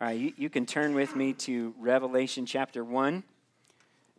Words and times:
All 0.00 0.06
right, 0.06 0.16
you, 0.16 0.32
you 0.36 0.48
can 0.48 0.64
turn 0.64 0.94
with 0.94 1.16
me 1.16 1.32
to 1.32 1.74
Revelation 1.76 2.46
chapter 2.46 2.84
1. 2.84 3.24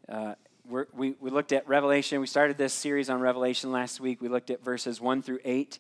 Uh, 0.10 0.34
we 0.68 1.16
we, 1.22 1.30
looked 1.30 1.54
at 1.54 1.66
Revelation. 1.70 2.20
We 2.20 2.28
started 2.28 2.58
this 2.58 2.74
series 2.74 3.10
on 3.10 3.22
Revelation 3.22 3.72
last 3.72 4.02
week. 4.02 4.22
We 4.22 4.28
looked 4.28 4.50
at 4.50 4.62
verses 4.62 5.00
1 5.00 5.22
through 5.22 5.40
8. 5.46 5.80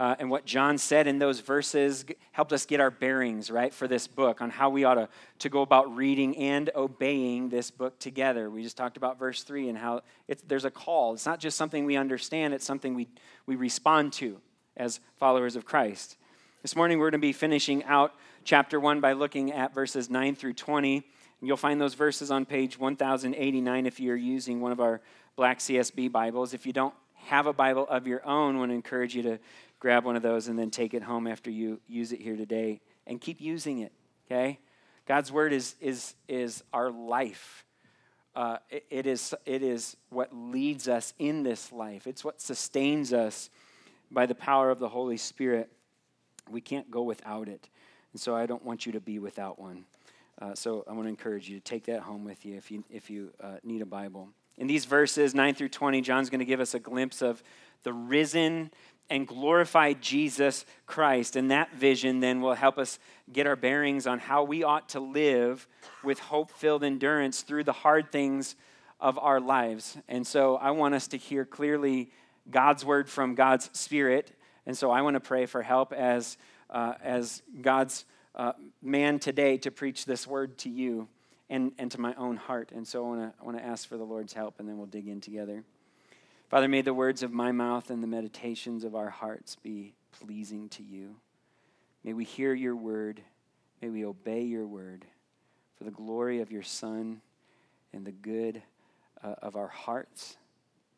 Uh, 0.00 0.16
and 0.18 0.28
what 0.28 0.44
John 0.44 0.76
said 0.76 1.06
in 1.06 1.20
those 1.20 1.38
verses 1.38 2.04
helped 2.32 2.52
us 2.52 2.66
get 2.66 2.80
our 2.80 2.90
bearings, 2.90 3.48
right, 3.48 3.72
for 3.72 3.86
this 3.86 4.08
book 4.08 4.40
on 4.40 4.50
how 4.50 4.70
we 4.70 4.82
ought 4.82 4.94
to, 4.94 5.08
to 5.38 5.48
go 5.48 5.62
about 5.62 5.94
reading 5.94 6.36
and 6.36 6.70
obeying 6.74 7.48
this 7.48 7.70
book 7.70 7.96
together. 8.00 8.50
We 8.50 8.64
just 8.64 8.76
talked 8.76 8.96
about 8.96 9.20
verse 9.20 9.44
3 9.44 9.68
and 9.68 9.78
how 9.78 10.00
there's 10.48 10.64
a 10.64 10.70
call. 10.70 11.14
It's 11.14 11.26
not 11.26 11.38
just 11.38 11.56
something 11.56 11.84
we 11.84 11.96
understand, 11.96 12.54
it's 12.54 12.66
something 12.66 12.92
we, 12.92 13.06
we 13.46 13.54
respond 13.54 14.14
to 14.14 14.40
as 14.76 14.98
followers 15.14 15.54
of 15.54 15.64
Christ. 15.64 16.16
This 16.62 16.74
morning, 16.74 16.98
we're 16.98 17.12
going 17.12 17.20
to 17.20 17.24
be 17.24 17.32
finishing 17.32 17.84
out 17.84 18.14
chapter 18.48 18.80
1 18.80 19.02
by 19.02 19.12
looking 19.12 19.52
at 19.52 19.74
verses 19.74 20.08
9 20.08 20.34
through 20.34 20.54
20. 20.54 20.96
And 20.96 21.04
you'll 21.46 21.58
find 21.58 21.78
those 21.78 21.92
verses 21.92 22.30
on 22.30 22.46
page 22.46 22.78
1089 22.78 23.84
if 23.84 24.00
you're 24.00 24.16
using 24.16 24.62
one 24.62 24.72
of 24.72 24.80
our 24.80 25.02
black 25.36 25.58
CSB 25.58 26.10
Bibles. 26.10 26.54
If 26.54 26.64
you 26.64 26.72
don't 26.72 26.94
have 27.26 27.44
a 27.44 27.52
Bible 27.52 27.86
of 27.90 28.06
your 28.06 28.26
own, 28.26 28.56
I 28.56 28.58
want 28.60 28.70
to 28.70 28.74
encourage 28.74 29.14
you 29.14 29.22
to 29.24 29.38
grab 29.80 30.06
one 30.06 30.16
of 30.16 30.22
those 30.22 30.48
and 30.48 30.58
then 30.58 30.70
take 30.70 30.94
it 30.94 31.02
home 31.02 31.26
after 31.26 31.50
you 31.50 31.78
use 31.86 32.10
it 32.12 32.22
here 32.22 32.36
today 32.36 32.80
and 33.06 33.20
keep 33.20 33.38
using 33.38 33.80
it, 33.80 33.92
okay? 34.26 34.58
God's 35.06 35.30
word 35.30 35.52
is, 35.52 35.74
is, 35.78 36.14
is 36.26 36.64
our 36.72 36.90
life. 36.90 37.66
Uh, 38.34 38.56
it, 38.70 38.86
it, 38.88 39.06
is, 39.06 39.34
it 39.44 39.62
is 39.62 39.94
what 40.08 40.34
leads 40.34 40.88
us 40.88 41.12
in 41.18 41.42
this 41.42 41.70
life, 41.70 42.06
it's 42.06 42.24
what 42.24 42.40
sustains 42.40 43.12
us 43.12 43.50
by 44.10 44.24
the 44.24 44.34
power 44.34 44.70
of 44.70 44.78
the 44.78 44.88
Holy 44.88 45.18
Spirit. 45.18 45.70
We 46.50 46.62
can't 46.62 46.90
go 46.90 47.02
without 47.02 47.46
it. 47.46 47.68
And 48.18 48.22
so 48.24 48.34
I 48.34 48.46
don't 48.46 48.64
want 48.64 48.84
you 48.84 48.90
to 48.90 49.00
be 49.00 49.20
without 49.20 49.60
one. 49.60 49.84
Uh, 50.42 50.52
so 50.52 50.84
I 50.88 50.92
want 50.92 51.04
to 51.04 51.08
encourage 51.08 51.48
you 51.48 51.56
to 51.56 51.62
take 51.62 51.84
that 51.84 52.00
home 52.00 52.24
with 52.24 52.44
you 52.44 52.56
if 52.56 52.68
you, 52.68 52.82
if 52.90 53.10
you 53.10 53.30
uh, 53.40 53.58
need 53.62 53.80
a 53.80 53.86
Bible. 53.86 54.30
In 54.56 54.66
these 54.66 54.86
verses, 54.86 55.36
9 55.36 55.54
through 55.54 55.68
20, 55.68 56.00
John's 56.00 56.28
going 56.28 56.40
to 56.40 56.44
give 56.44 56.58
us 56.58 56.74
a 56.74 56.80
glimpse 56.80 57.22
of 57.22 57.44
the 57.84 57.92
risen 57.92 58.72
and 59.08 59.24
glorified 59.24 60.02
Jesus 60.02 60.66
Christ. 60.84 61.36
And 61.36 61.52
that 61.52 61.72
vision 61.76 62.18
then 62.18 62.40
will 62.40 62.54
help 62.54 62.76
us 62.76 62.98
get 63.32 63.46
our 63.46 63.54
bearings 63.54 64.08
on 64.08 64.18
how 64.18 64.42
we 64.42 64.64
ought 64.64 64.88
to 64.88 64.98
live 64.98 65.68
with 66.02 66.18
hope 66.18 66.50
filled 66.50 66.82
endurance 66.82 67.42
through 67.42 67.62
the 67.62 67.72
hard 67.72 68.10
things 68.10 68.56
of 68.98 69.16
our 69.16 69.38
lives. 69.38 69.96
And 70.08 70.26
so 70.26 70.56
I 70.56 70.72
want 70.72 70.96
us 70.96 71.06
to 71.06 71.16
hear 71.16 71.44
clearly 71.44 72.10
God's 72.50 72.84
word 72.84 73.08
from 73.08 73.36
God's 73.36 73.70
Spirit. 73.74 74.32
And 74.66 74.76
so 74.76 74.90
I 74.90 75.02
want 75.02 75.14
to 75.14 75.20
pray 75.20 75.46
for 75.46 75.62
help 75.62 75.92
as, 75.92 76.36
uh, 76.70 76.94
as 77.02 77.42
God's 77.60 78.04
uh, 78.34 78.52
man 78.82 79.18
today 79.18 79.58
to 79.58 79.70
preach 79.70 80.04
this 80.04 80.26
word 80.26 80.58
to 80.58 80.70
you 80.70 81.08
and, 81.50 81.72
and 81.78 81.90
to 81.92 82.00
my 82.00 82.14
own 82.14 82.36
heart. 82.36 82.72
And 82.74 82.86
so 82.86 83.14
I 83.14 83.44
want 83.44 83.58
to 83.58 83.64
ask 83.64 83.88
for 83.88 83.96
the 83.96 84.04
Lord's 84.04 84.32
help, 84.32 84.60
and 84.60 84.68
then 84.68 84.76
we'll 84.76 84.86
dig 84.86 85.08
in 85.08 85.20
together. 85.20 85.64
Father, 86.48 86.68
may 86.68 86.82
the 86.82 86.94
words 86.94 87.22
of 87.22 87.32
my 87.32 87.52
mouth 87.52 87.90
and 87.90 88.02
the 88.02 88.06
meditations 88.06 88.84
of 88.84 88.94
our 88.94 89.10
hearts 89.10 89.56
be 89.56 89.94
pleasing 90.12 90.68
to 90.70 90.82
you. 90.82 91.16
May 92.04 92.12
we 92.12 92.24
hear 92.24 92.54
your 92.54 92.76
word. 92.76 93.20
May 93.82 93.90
we 93.90 94.04
obey 94.04 94.42
your 94.42 94.66
word 94.66 95.04
for 95.76 95.84
the 95.84 95.90
glory 95.90 96.40
of 96.40 96.50
your 96.50 96.62
Son 96.62 97.20
and 97.92 98.04
the 98.04 98.12
good 98.12 98.62
uh, 99.22 99.34
of 99.42 99.56
our 99.56 99.68
hearts, 99.68 100.36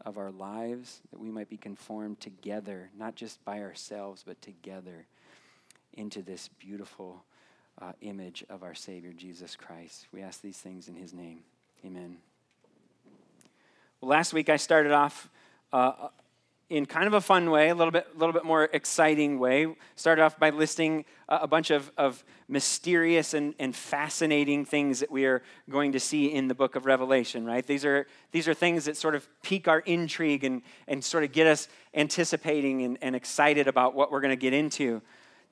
of 0.04 0.18
our 0.18 0.30
lives, 0.30 1.00
that 1.10 1.20
we 1.20 1.30
might 1.30 1.48
be 1.48 1.56
conformed 1.56 2.20
together, 2.20 2.90
not 2.96 3.14
just 3.14 3.44
by 3.44 3.60
ourselves, 3.60 4.22
but 4.26 4.40
together 4.40 5.06
into 5.94 6.22
this 6.22 6.48
beautiful 6.58 7.24
uh, 7.80 7.92
image 8.00 8.44
of 8.50 8.62
our 8.62 8.74
Savior, 8.74 9.12
Jesus 9.12 9.56
Christ. 9.56 10.06
We 10.12 10.22
ask 10.22 10.40
these 10.40 10.58
things 10.58 10.88
in 10.88 10.94
his 10.94 11.12
name. 11.12 11.40
Amen. 11.84 12.18
Well, 14.00 14.10
last 14.10 14.32
week 14.32 14.48
I 14.48 14.56
started 14.56 14.92
off 14.92 15.28
uh, 15.72 16.08
in 16.70 16.86
kind 16.86 17.06
of 17.06 17.14
a 17.14 17.20
fun 17.20 17.50
way, 17.50 17.68
a 17.68 17.74
little 17.74 17.90
bit, 17.90 18.06
a 18.14 18.18
little 18.18 18.32
bit 18.32 18.44
more 18.44 18.64
exciting 18.72 19.38
way. 19.38 19.74
Started 19.96 20.22
off 20.22 20.38
by 20.38 20.50
listing 20.50 21.04
a 21.28 21.46
bunch 21.46 21.70
of, 21.70 21.90
of 21.98 22.24
mysterious 22.48 23.34
and, 23.34 23.54
and 23.58 23.74
fascinating 23.74 24.64
things 24.64 25.00
that 25.00 25.10
we 25.10 25.24
are 25.24 25.42
going 25.68 25.92
to 25.92 26.00
see 26.00 26.32
in 26.32 26.48
the 26.48 26.54
book 26.54 26.76
of 26.76 26.86
Revelation, 26.86 27.44
right? 27.44 27.66
These 27.66 27.84
are, 27.84 28.06
these 28.30 28.46
are 28.46 28.54
things 28.54 28.84
that 28.84 28.96
sort 28.96 29.14
of 29.14 29.28
pique 29.42 29.68
our 29.68 29.80
intrigue 29.80 30.44
and, 30.44 30.62
and 30.86 31.02
sort 31.02 31.24
of 31.24 31.32
get 31.32 31.46
us 31.46 31.68
anticipating 31.92 32.82
and, 32.82 32.98
and 33.02 33.16
excited 33.16 33.66
about 33.66 33.94
what 33.94 34.12
we're 34.12 34.20
going 34.20 34.30
to 34.30 34.36
get 34.36 34.52
into. 34.52 35.02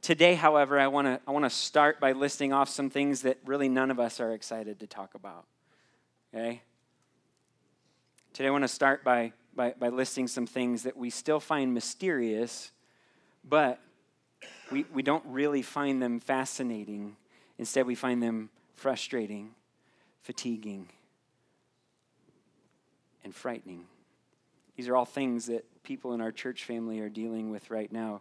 Today, 0.01 0.35
however, 0.35 0.79
I 0.79 0.87
want 0.87 1.07
to 1.07 1.21
I 1.27 1.33
want 1.33 1.45
to 1.45 1.51
start 1.51 2.01
by 2.01 2.13
listing 2.13 2.53
off 2.53 2.69
some 2.69 2.91
things 2.91 3.23
that 3.23 3.39
really 3.45 3.69
none 3.69 3.91
of 3.91 3.99
us 3.99 4.21
are 4.21 4.33
excited 4.33 4.81
to 4.81 4.87
talk 4.87 5.15
about. 5.15 5.45
Okay? 6.35 6.63
Today, 8.33 8.49
I 8.49 8.51
want 8.51 8.65
to 8.65 8.69
start 8.69 9.05
by 9.05 9.33
by, 9.59 9.75
by 9.77 9.89
listing 9.89 10.29
some 10.29 10.47
things 10.47 10.85
that 10.85 10.97
we 10.97 11.11
still 11.11 11.41
find 11.41 11.75
mysterious, 11.75 12.71
but 13.45 13.81
we, 14.71 14.85
we 14.95 15.03
don't 15.03 15.25
really 15.27 15.63
find 15.63 16.01
them 16.01 16.21
fascinating. 16.21 17.17
Instead, 17.59 17.85
we 17.85 17.97
find 17.97 18.23
them 18.23 18.51
frustrating, 18.77 19.51
fatiguing, 20.23 20.89
and 23.25 23.35
frightening. 23.35 23.85
These 24.77 24.89
are 24.89 24.95
all 24.95 25.05
things 25.05 25.47
that 25.47 25.65
people 25.83 26.13
in 26.13 26.21
our 26.21 26.31
church 26.31 26.63
family 26.63 27.01
are 27.01 27.09
dealing 27.09 27.51
with 27.51 27.69
right 27.69 27.91
now. 27.91 28.21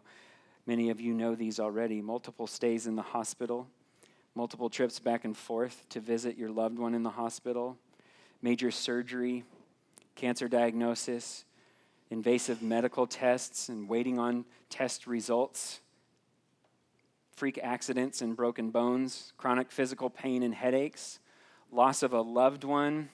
Many 0.68 0.90
of 0.90 1.00
you 1.00 1.14
know 1.14 1.34
these 1.34 1.62
already. 1.62 2.02
Multiple 2.02 2.46
stays 2.46 2.88
in 2.88 2.98
the 2.98 3.02
hospital, 3.02 3.70
multiple 4.36 4.70
trips 4.70 5.00
back 5.00 5.24
and 5.24 5.36
forth 5.36 5.88
to 5.90 6.02
visit 6.02 6.38
your 6.38 6.50
loved 6.50 6.78
one 6.78 6.94
in 6.94 7.04
the 7.04 7.10
hospital, 7.10 7.78
major 8.42 8.70
surgery, 8.70 9.46
cancer 10.16 10.50
diagnosis, 10.50 11.46
invasive 12.10 12.62
medical 12.62 13.08
tests 13.08 13.70
and 13.70 13.88
waiting 13.88 14.20
on 14.20 14.44
test 14.70 15.08
results, 15.08 15.80
freak 17.32 17.58
accidents 17.64 18.22
and 18.22 18.36
broken 18.36 18.70
bones, 18.70 19.32
chronic 19.38 19.72
physical 19.72 20.10
pain 20.10 20.44
and 20.44 20.54
headaches, 20.54 21.20
loss 21.72 22.04
of 22.04 22.12
a 22.12 22.22
loved 22.22 22.66
one, 22.66 23.08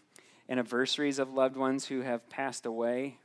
anniversaries 0.49 1.19
of 1.19 1.31
loved 1.31 1.55
ones 1.55 1.85
who 1.85 2.01
have 2.01 2.27
passed 2.29 2.65
away, 2.65 3.19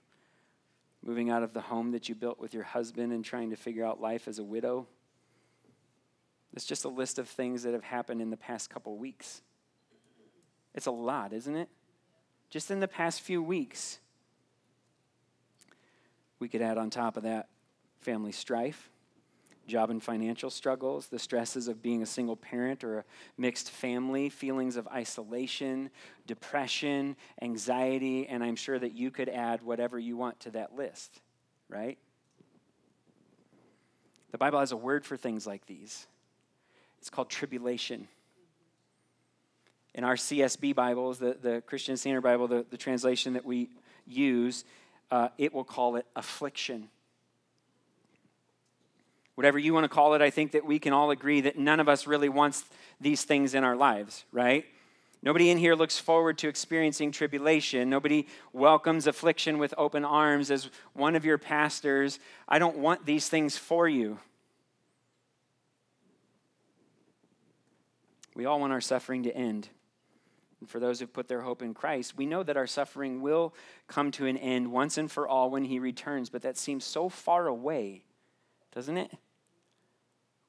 moving 1.02 1.30
out 1.30 1.42
of 1.42 1.52
the 1.52 1.60
home 1.60 1.92
that 1.92 2.08
you 2.08 2.14
built 2.14 2.38
with 2.38 2.54
your 2.54 2.64
husband 2.64 3.12
and 3.12 3.24
trying 3.24 3.50
to 3.50 3.56
figure 3.56 3.84
out 3.84 4.00
life 4.00 4.28
as 4.28 4.38
a 4.38 4.44
widow. 4.44 4.86
It's 6.54 6.64
just 6.64 6.84
a 6.84 6.88
list 6.88 7.18
of 7.18 7.28
things 7.28 7.62
that 7.62 7.72
have 7.72 7.84
happened 7.84 8.20
in 8.20 8.30
the 8.30 8.36
past 8.36 8.70
couple 8.70 8.96
weeks. 8.96 9.42
It's 10.74 10.86
a 10.86 10.90
lot, 10.90 11.32
isn't 11.32 11.54
it? 11.54 11.68
just 12.50 12.70
in 12.70 12.80
the 12.80 12.88
past 12.88 13.20
few 13.20 13.42
weeks. 13.42 13.98
We 16.38 16.48
could 16.48 16.62
add 16.62 16.78
on 16.78 16.90
top 16.90 17.16
of 17.16 17.24
that 17.24 17.48
family 18.00 18.32
strife, 18.32 18.90
job 19.68 19.90
and 19.90 20.02
financial 20.02 20.50
struggles, 20.50 21.08
the 21.08 21.18
stresses 21.18 21.68
of 21.68 21.82
being 21.82 22.02
a 22.02 22.06
single 22.06 22.36
parent 22.36 22.82
or 22.82 22.98
a 22.98 23.04
mixed 23.36 23.70
family, 23.70 24.28
feelings 24.28 24.76
of 24.76 24.88
isolation, 24.88 25.90
depression, 26.26 27.16
anxiety, 27.40 28.26
and 28.26 28.42
I'm 28.42 28.56
sure 28.56 28.78
that 28.78 28.94
you 28.94 29.10
could 29.10 29.28
add 29.28 29.62
whatever 29.62 29.98
you 29.98 30.16
want 30.16 30.40
to 30.40 30.50
that 30.52 30.74
list, 30.74 31.20
right? 31.68 31.98
The 34.32 34.38
Bible 34.38 34.58
has 34.60 34.72
a 34.72 34.76
word 34.76 35.06
for 35.06 35.16
things 35.16 35.46
like 35.46 35.66
these. 35.66 36.06
It's 36.98 37.10
called 37.10 37.30
tribulation 37.30 38.08
in 39.98 40.04
our 40.04 40.14
CSB 40.14 40.76
Bibles, 40.76 41.18
the, 41.18 41.36
the 41.42 41.60
Christian 41.66 41.96
Standard 41.96 42.20
Bible, 42.20 42.46
the, 42.46 42.64
the 42.70 42.76
translation 42.76 43.32
that 43.32 43.44
we 43.44 43.68
use, 44.06 44.64
uh, 45.10 45.28
it 45.38 45.52
will 45.52 45.64
call 45.64 45.96
it 45.96 46.06
affliction. 46.14 46.88
Whatever 49.38 49.60
you 49.60 49.72
want 49.72 49.84
to 49.84 49.88
call 49.88 50.14
it, 50.14 50.20
I 50.20 50.30
think 50.30 50.50
that 50.50 50.66
we 50.66 50.80
can 50.80 50.92
all 50.92 51.12
agree 51.12 51.42
that 51.42 51.56
none 51.56 51.78
of 51.78 51.88
us 51.88 52.08
really 52.08 52.28
wants 52.28 52.64
these 53.00 53.22
things 53.22 53.54
in 53.54 53.62
our 53.62 53.76
lives, 53.76 54.24
right? 54.32 54.64
Nobody 55.22 55.50
in 55.50 55.58
here 55.58 55.76
looks 55.76 55.96
forward 55.96 56.38
to 56.38 56.48
experiencing 56.48 57.12
tribulation. 57.12 57.88
Nobody 57.88 58.26
welcomes 58.52 59.06
affliction 59.06 59.58
with 59.58 59.72
open 59.78 60.04
arms. 60.04 60.50
As 60.50 60.70
one 60.92 61.14
of 61.14 61.24
your 61.24 61.38
pastors, 61.38 62.18
I 62.48 62.58
don't 62.58 62.78
want 62.78 63.06
these 63.06 63.28
things 63.28 63.56
for 63.56 63.88
you. 63.88 64.18
We 68.34 68.44
all 68.44 68.58
want 68.58 68.72
our 68.72 68.80
suffering 68.80 69.22
to 69.22 69.32
end. 69.32 69.68
And 70.58 70.68
for 70.68 70.80
those 70.80 70.98
who 70.98 71.06
put 71.06 71.28
their 71.28 71.42
hope 71.42 71.62
in 71.62 71.74
Christ, 71.74 72.16
we 72.16 72.26
know 72.26 72.42
that 72.42 72.56
our 72.56 72.66
suffering 72.66 73.22
will 73.22 73.54
come 73.86 74.10
to 74.10 74.26
an 74.26 74.36
end 74.36 74.72
once 74.72 74.98
and 74.98 75.08
for 75.08 75.28
all 75.28 75.48
when 75.48 75.62
He 75.62 75.78
returns, 75.78 76.28
but 76.28 76.42
that 76.42 76.56
seems 76.56 76.84
so 76.84 77.08
far 77.08 77.46
away, 77.46 78.02
doesn't 78.72 78.96
it? 78.96 79.12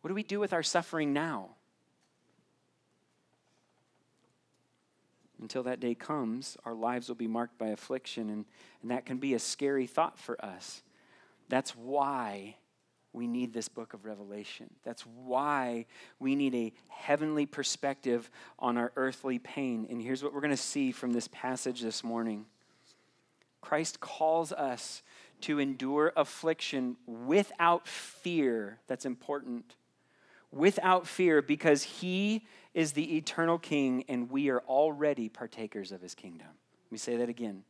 What 0.02 0.10
do 0.10 0.14
we 0.14 0.24
do 0.24 0.40
with 0.40 0.54
our 0.54 0.64
suffering 0.64 1.14
now? 1.14 1.50
Until 5.42 5.64
that 5.64 5.80
day 5.80 5.96
comes, 5.96 6.58
our 6.66 6.74
lives 6.74 7.08
will 7.08 7.16
be 7.16 7.28
marked 7.28 7.58
by 7.58 7.68
affliction, 7.68 8.30
and, 8.30 8.46
and 8.82 8.92
that 8.92 9.06
can 9.06 9.18
be 9.18 9.34
a 9.34 9.40
scary 9.40 9.88
thought 9.88 10.20
for 10.20 10.44
us. 10.44 10.84
That's 11.48 11.72
why 11.72 12.58
we 13.14 13.26
need 13.26 13.54
this 13.54 13.68
book 13.68 13.94
of 13.94 14.06
Revelation. 14.06 14.70
That's 14.84 15.04
why 15.04 15.86
we 16.20 16.36
need 16.36 16.54
a 16.56 16.74
heavenly 16.90 17.46
perspective 17.46 18.30
on 18.60 18.78
our 18.78 18.92
earthly 18.96 19.40
pain. 19.40 19.88
And 19.90 20.02
here's 20.02 20.24
what 20.24 20.34
we're 20.34 20.42
going 20.42 20.52
to 20.52 20.58
see 20.58 20.92
from 20.92 21.14
this 21.14 21.28
passage 21.30 21.82
this 21.82 22.04
morning 22.04 22.46
Christ 23.62 24.00
calls 24.00 24.52
us 24.52 25.02
to 25.42 25.60
endure 25.60 26.14
affliction 26.16 26.98
without 27.06 27.88
fear. 27.88 28.80
That's 28.88 29.06
important. 29.06 29.76
Without 30.52 31.08
fear, 31.08 31.42
because 31.42 31.84
he 31.84 32.46
is 32.74 32.94
the 32.94 33.18
eternal 33.18 33.58
king 33.58 34.04
and 34.08 34.30
we 34.30 34.50
are 34.50 34.62
already 34.62 35.30
partakers 35.30 35.92
of 35.92 36.02
his 36.02 36.16
kingdom. 36.16 36.48
Let 36.48 36.92
me 36.92 36.98
say 36.98 37.18
that 37.18 37.30
again. 37.30 37.64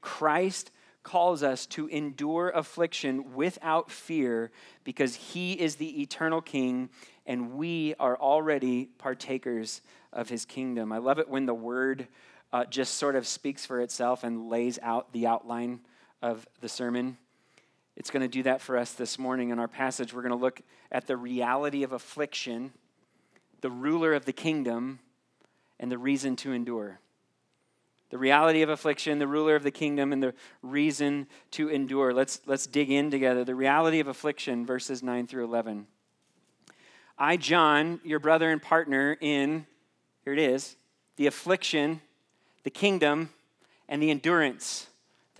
Christ 0.00 0.70
calls 1.02 1.42
us 1.42 1.66
to 1.66 1.88
endure 1.88 2.50
affliction 2.50 3.34
without 3.34 3.90
fear 3.90 4.50
because 4.84 5.14
he 5.14 5.52
is 5.52 5.76
the 5.76 6.02
eternal 6.02 6.40
king 6.40 6.90
and 7.26 7.54
we 7.54 7.94
are 7.98 8.16
already 8.16 8.86
partakers 8.98 9.80
of 10.12 10.28
his 10.28 10.44
kingdom. 10.44 10.92
I 10.92 10.98
love 10.98 11.18
it 11.18 11.28
when 11.28 11.46
the 11.46 11.54
word 11.54 12.08
uh, 12.52 12.64
just 12.64 12.96
sort 12.96 13.16
of 13.16 13.26
speaks 13.26 13.64
for 13.64 13.80
itself 13.80 14.24
and 14.24 14.48
lays 14.48 14.78
out 14.82 15.12
the 15.12 15.26
outline 15.26 15.80
of 16.20 16.46
the 16.60 16.68
sermon. 16.68 17.16
It's 18.00 18.10
going 18.10 18.22
to 18.22 18.28
do 18.28 18.44
that 18.44 18.62
for 18.62 18.78
us 18.78 18.94
this 18.94 19.18
morning 19.18 19.50
in 19.50 19.58
our 19.58 19.68
passage. 19.68 20.14
We're 20.14 20.22
going 20.22 20.30
to 20.30 20.36
look 20.36 20.62
at 20.90 21.06
the 21.06 21.18
reality 21.18 21.82
of 21.82 21.92
affliction, 21.92 22.72
the 23.60 23.70
ruler 23.70 24.14
of 24.14 24.24
the 24.24 24.32
kingdom, 24.32 25.00
and 25.78 25.92
the 25.92 25.98
reason 25.98 26.34
to 26.36 26.52
endure 26.52 26.98
the 28.08 28.16
reality 28.16 28.62
of 28.62 28.70
affliction, 28.70 29.18
the 29.18 29.26
ruler 29.26 29.54
of 29.54 29.62
the 29.62 29.70
kingdom, 29.70 30.14
and 30.14 30.22
the 30.22 30.32
reason 30.62 31.26
to 31.50 31.68
endure. 31.68 32.14
Let's, 32.14 32.40
let's 32.46 32.66
dig 32.66 32.90
in 32.90 33.10
together. 33.10 33.44
The 33.44 33.54
reality 33.54 34.00
of 34.00 34.08
affliction, 34.08 34.64
verses 34.64 35.02
9 35.02 35.26
through 35.26 35.44
11. 35.44 35.86
I, 37.18 37.36
John, 37.36 38.00
your 38.02 38.18
brother 38.18 38.50
and 38.50 38.62
partner 38.62 39.16
in, 39.20 39.66
here 40.24 40.32
it 40.32 40.38
is, 40.38 40.74
the 41.16 41.26
affliction, 41.26 42.00
the 42.64 42.70
kingdom, 42.70 43.28
and 43.90 44.02
the 44.02 44.10
endurance 44.10 44.88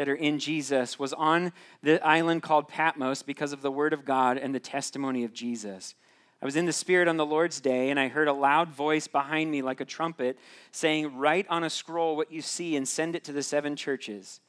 that 0.00 0.08
are 0.08 0.14
in 0.14 0.38
Jesus, 0.38 0.98
was 0.98 1.12
on 1.12 1.52
the 1.82 2.02
island 2.02 2.42
called 2.42 2.68
Patmos 2.68 3.22
because 3.22 3.52
of 3.52 3.60
the 3.60 3.70
word 3.70 3.92
of 3.92 4.06
God 4.06 4.38
and 4.38 4.54
the 4.54 4.58
testimony 4.58 5.24
of 5.24 5.34
Jesus. 5.34 5.94
I 6.40 6.46
was 6.46 6.56
in 6.56 6.64
the 6.64 6.72
Spirit 6.72 7.06
on 7.06 7.18
the 7.18 7.26
Lord's 7.26 7.60
day, 7.60 7.90
and 7.90 8.00
I 8.00 8.08
heard 8.08 8.26
a 8.26 8.32
loud 8.32 8.70
voice 8.70 9.06
behind 9.06 9.50
me 9.50 9.60
like 9.60 9.82
a 9.82 9.84
trumpet 9.84 10.38
saying, 10.70 11.18
Write 11.18 11.44
on 11.50 11.64
a 11.64 11.68
scroll 11.68 12.16
what 12.16 12.32
you 12.32 12.40
see 12.40 12.76
and 12.76 12.88
send 12.88 13.14
it 13.14 13.24
to 13.24 13.32
the 13.32 13.42
seven 13.42 13.76
churches 13.76 14.40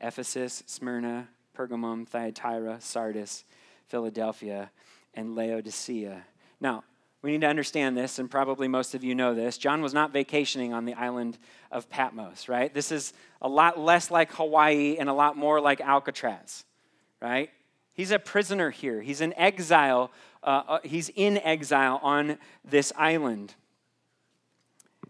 Ephesus, 0.00 0.64
Smyrna, 0.66 1.28
Pergamum, 1.56 2.04
Thyatira, 2.08 2.80
Sardis, 2.80 3.44
Philadelphia, 3.86 4.72
and 5.14 5.36
Laodicea. 5.36 6.24
Now, 6.60 6.82
we 7.22 7.32
need 7.32 7.40
to 7.40 7.48
understand 7.48 7.96
this, 7.96 8.18
and 8.18 8.30
probably 8.30 8.68
most 8.68 8.94
of 8.94 9.02
you 9.02 9.14
know 9.14 9.34
this. 9.34 9.58
John 9.58 9.82
was 9.82 9.94
not 9.94 10.12
vacationing 10.12 10.72
on 10.72 10.84
the 10.84 10.94
island 10.94 11.38
of 11.72 11.88
Patmos, 11.88 12.48
right? 12.48 12.72
This 12.72 12.92
is 12.92 13.12
a 13.42 13.48
lot 13.48 13.78
less 13.78 14.10
like 14.10 14.32
Hawaii 14.32 14.96
and 14.98 15.08
a 15.08 15.12
lot 15.12 15.36
more 15.36 15.60
like 15.60 15.80
Alcatraz, 15.80 16.64
right? 17.20 17.50
He's 17.94 18.10
a 18.10 18.18
prisoner 18.18 18.70
here. 18.70 19.00
He's 19.00 19.20
in 19.20 19.32
exile. 19.34 20.10
Uh, 20.42 20.62
uh, 20.68 20.78
he's 20.84 21.08
in 21.16 21.38
exile 21.38 21.98
on 22.02 22.38
this 22.64 22.92
island. 22.96 23.54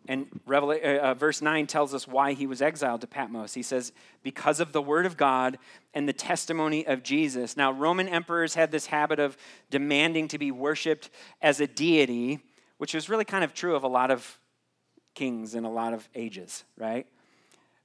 And 0.08 0.28
uh, 0.48 0.56
uh, 0.56 1.14
verse 1.14 1.42
9 1.42 1.66
tells 1.66 1.92
us 1.92 2.06
why 2.06 2.32
he 2.32 2.46
was 2.46 2.62
exiled 2.62 3.00
to 3.00 3.06
Patmos. 3.06 3.54
He 3.54 3.62
says, 3.62 3.92
because 4.22 4.60
of 4.60 4.72
the 4.72 4.82
word 4.82 5.04
of 5.04 5.16
God 5.16 5.58
and 5.94 6.08
the 6.08 6.12
testimony 6.12 6.86
of 6.86 7.02
Jesus. 7.02 7.56
Now, 7.56 7.72
Roman 7.72 8.08
emperors 8.08 8.54
had 8.54 8.70
this 8.70 8.86
habit 8.86 9.18
of 9.18 9.36
demanding 9.70 10.28
to 10.28 10.38
be 10.38 10.50
worshiped 10.50 11.10
as 11.42 11.60
a 11.60 11.66
deity, 11.66 12.40
which 12.78 12.94
was 12.94 13.08
really 13.08 13.24
kind 13.24 13.42
of 13.42 13.52
true 13.52 13.74
of 13.74 13.82
a 13.82 13.88
lot 13.88 14.10
of 14.10 14.38
kings 15.14 15.54
in 15.54 15.64
a 15.64 15.70
lot 15.70 15.92
of 15.92 16.08
ages, 16.14 16.64
right? 16.78 17.06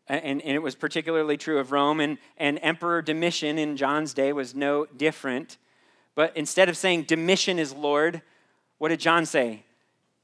And, 0.07 0.41
and 0.41 0.56
it 0.56 0.62
was 0.62 0.75
particularly 0.75 1.38
true 1.38 1.59
of 1.59 1.71
Rome. 1.71 2.00
And, 2.00 2.18
and 2.38 2.59
Emperor 2.62 3.01
Domitian 3.01 3.57
in 3.57 3.77
John's 3.77 4.13
day 4.13 4.33
was 4.33 4.53
no 4.53 4.85
different. 4.85 5.57
But 6.13 6.35
instead 6.35 6.69
of 6.69 6.77
saying 6.77 7.03
Domitian 7.03 7.57
is 7.57 7.73
Lord, 7.73 8.21
what 8.77 8.89
did 8.89 9.00
John 9.00 9.25
say? 9.25 9.63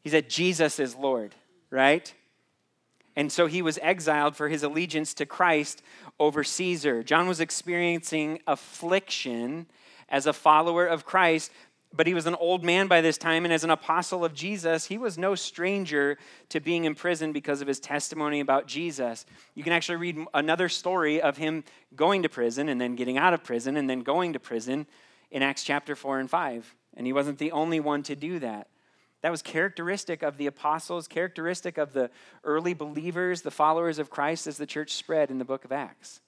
He 0.01 0.09
said 0.09 0.29
Jesus 0.29 0.79
is 0.79 0.95
Lord, 0.95 1.35
right? 1.69 2.13
And 3.15 3.31
so 3.31 3.47
he 3.47 3.61
was 3.61 3.79
exiled 3.81 4.35
for 4.35 4.49
his 4.49 4.63
allegiance 4.63 5.13
to 5.15 5.25
Christ 5.25 5.81
over 6.19 6.43
Caesar. 6.43 7.03
John 7.03 7.27
was 7.27 7.39
experiencing 7.39 8.39
affliction 8.47 9.67
as 10.09 10.25
a 10.25 10.33
follower 10.33 10.85
of 10.85 11.05
Christ 11.05 11.51
but 11.93 12.07
he 12.07 12.13
was 12.13 12.27
an 12.27 12.35
old 12.35 12.63
man 12.63 12.87
by 12.87 13.01
this 13.01 13.17
time, 13.17 13.45
and 13.45 13.53
as 13.53 13.63
an 13.63 13.69
apostle 13.69 14.25
of 14.25 14.33
Jesus, 14.33 14.85
he 14.85 14.97
was 14.97 15.17
no 15.17 15.35
stranger 15.35 16.17
to 16.49 16.59
being 16.59 16.83
in 16.83 16.95
prison 16.95 17.31
because 17.31 17.61
of 17.61 17.67
his 17.67 17.79
testimony 17.79 18.39
about 18.39 18.67
Jesus. 18.67 19.25
You 19.55 19.63
can 19.63 19.73
actually 19.73 19.97
read 19.97 20.17
another 20.33 20.69
story 20.69 21.21
of 21.21 21.37
him 21.37 21.63
going 21.95 22.23
to 22.23 22.29
prison 22.29 22.69
and 22.69 22.79
then 22.79 22.95
getting 22.95 23.17
out 23.17 23.33
of 23.33 23.43
prison 23.43 23.77
and 23.77 23.89
then 23.89 24.01
going 24.01 24.33
to 24.33 24.39
prison 24.39 24.85
in 25.31 25.41
Acts 25.41 25.63
chapter 25.63 25.95
4 25.95 26.19
and 26.19 26.29
5. 26.29 26.75
And 26.95 27.07
he 27.07 27.13
wasn't 27.13 27.37
the 27.37 27.51
only 27.51 27.79
one 27.79 28.03
to 28.03 28.15
do 28.15 28.39
that. 28.39 28.67
That 29.21 29.31
was 29.31 29.41
characteristic 29.41 30.21
of 30.21 30.37
the 30.37 30.47
apostles, 30.47 31.07
characteristic 31.07 31.77
of 31.77 31.93
the 31.93 32.11
early 32.43 32.73
believers, 32.73 33.41
the 33.41 33.51
followers 33.51 33.99
of 33.99 34.09
Christ 34.09 34.47
as 34.47 34.57
the 34.57 34.67
church 34.67 34.93
spread 34.93 35.31
in 35.31 35.39
the 35.39 35.45
book 35.45 35.65
of 35.65 35.71
Acts. 35.71 36.21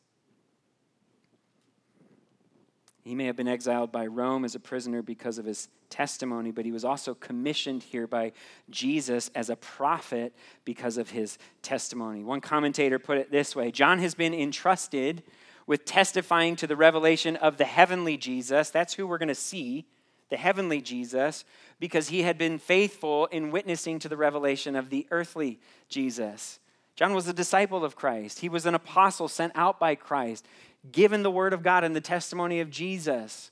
He 3.04 3.16
may 3.16 3.26
have 3.26 3.36
been 3.36 3.48
exiled 3.48 3.92
by 3.92 4.06
Rome 4.06 4.46
as 4.46 4.56
a 4.56 4.60
prisoner 4.60 5.02
because 5.02 5.38
of 5.38 5.46
his 5.46 5.70
testimony, 5.90 6.52
but 6.52 6.66
he 6.66 6.72
was 6.72 6.86
also 6.86 7.14
commissioned 7.14 7.82
here 7.82 8.08
by 8.08 8.34
Jesus 8.70 9.32
as 9.34 9.50
a 9.50 9.56
prophet 9.56 10.36
because 10.66 10.98
of 10.98 11.10
his 11.10 11.38
testimony. 11.62 12.24
One 12.24 12.42
commentator 12.42 13.00
put 13.00 13.18
it 13.18 13.32
this 13.32 13.56
way 13.56 13.72
John 13.72 14.00
has 14.00 14.14
been 14.14 14.34
entrusted 14.34 15.24
with 15.66 15.86
testifying 15.86 16.56
to 16.58 16.68
the 16.68 16.76
revelation 16.76 17.36
of 17.36 17.58
the 17.58 17.66
heavenly 17.66 18.18
Jesus. 18.18 18.70
That's 18.70 18.94
who 18.94 19.08
we're 19.08 19.18
going 19.18 19.30
to 19.30 19.36
see, 19.36 19.86
the 20.30 20.38
heavenly 20.38 20.82
Jesus, 20.82 21.44
because 21.80 22.10
he 22.10 22.22
had 22.22 22.38
been 22.38 22.60
faithful 22.60 23.26
in 23.28 23.52
witnessing 23.52 24.00
to 24.00 24.10
the 24.10 24.18
revelation 24.18 24.76
of 24.76 24.90
the 24.90 25.08
earthly 25.12 25.60
Jesus. 25.88 26.60
John 26.96 27.14
was 27.14 27.28
a 27.28 27.34
disciple 27.34 27.86
of 27.86 27.96
Christ. 27.96 28.40
He 28.40 28.50
was 28.50 28.66
an 28.66 28.76
apostle 28.76 29.28
sent 29.28 29.54
out 29.56 29.80
by 29.80 29.96
Christ 29.96 30.46
given 30.92 31.24
the 31.24 31.32
word 31.32 31.54
of 31.54 31.64
God 31.64 31.84
and 31.84 31.96
the 31.96 32.02
testimony 32.02 32.60
of 32.60 32.70
Jesus. 32.70 33.52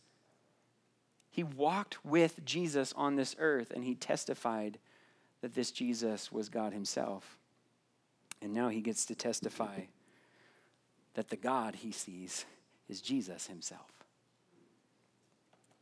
He 1.30 1.44
walked 1.44 2.04
with 2.06 2.44
Jesus 2.46 2.94
on 2.96 3.16
this 3.16 3.36
earth 3.40 3.72
and 3.72 3.84
he 3.84 3.96
testified 3.96 4.80
that 5.42 5.56
this 5.56 5.72
Jesus 5.72 6.32
was 6.32 6.50
God 6.50 6.74
himself. 6.74 7.38
And 8.42 8.54
now 8.54 8.70
he 8.70 8.82
gets 8.82 9.06
to 9.06 9.16
testify 9.16 9.82
that 11.14 11.30
the 11.30 11.36
God 11.36 11.76
he 11.76 11.92
sees 11.92 12.46
is 12.88 13.02
Jesus 13.02 13.48
himself. 13.48 13.97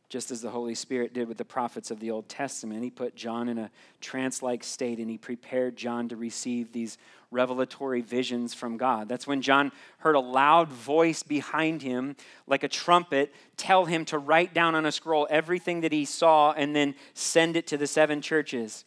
Just 0.08 0.30
as 0.30 0.40
the 0.40 0.50
Holy 0.50 0.76
Spirit 0.76 1.14
did 1.14 1.26
with 1.26 1.36
the 1.36 1.44
prophets 1.44 1.90
of 1.90 1.98
the 1.98 2.12
Old 2.12 2.28
Testament, 2.28 2.84
he 2.84 2.90
put 2.90 3.16
John 3.16 3.48
in 3.48 3.58
a 3.58 3.70
trance 4.00 4.40
like 4.40 4.62
state 4.62 4.98
and 4.98 5.10
he 5.10 5.18
prepared 5.18 5.76
John 5.76 6.08
to 6.10 6.16
receive 6.16 6.72
these 6.72 6.96
revelatory 7.32 8.02
visions 8.02 8.54
from 8.54 8.76
God. 8.76 9.08
That's 9.08 9.26
when 9.26 9.42
John 9.42 9.72
heard 9.98 10.14
a 10.14 10.20
loud 10.20 10.68
voice 10.68 11.24
behind 11.24 11.82
him, 11.82 12.14
like 12.46 12.62
a 12.62 12.68
trumpet, 12.68 13.34
tell 13.56 13.84
him 13.84 14.04
to 14.06 14.18
write 14.18 14.54
down 14.54 14.76
on 14.76 14.86
a 14.86 14.92
scroll 14.92 15.26
everything 15.28 15.80
that 15.80 15.92
he 15.92 16.04
saw 16.04 16.52
and 16.52 16.74
then 16.74 16.94
send 17.14 17.56
it 17.56 17.66
to 17.68 17.76
the 17.76 17.88
seven 17.88 18.22
churches. 18.22 18.84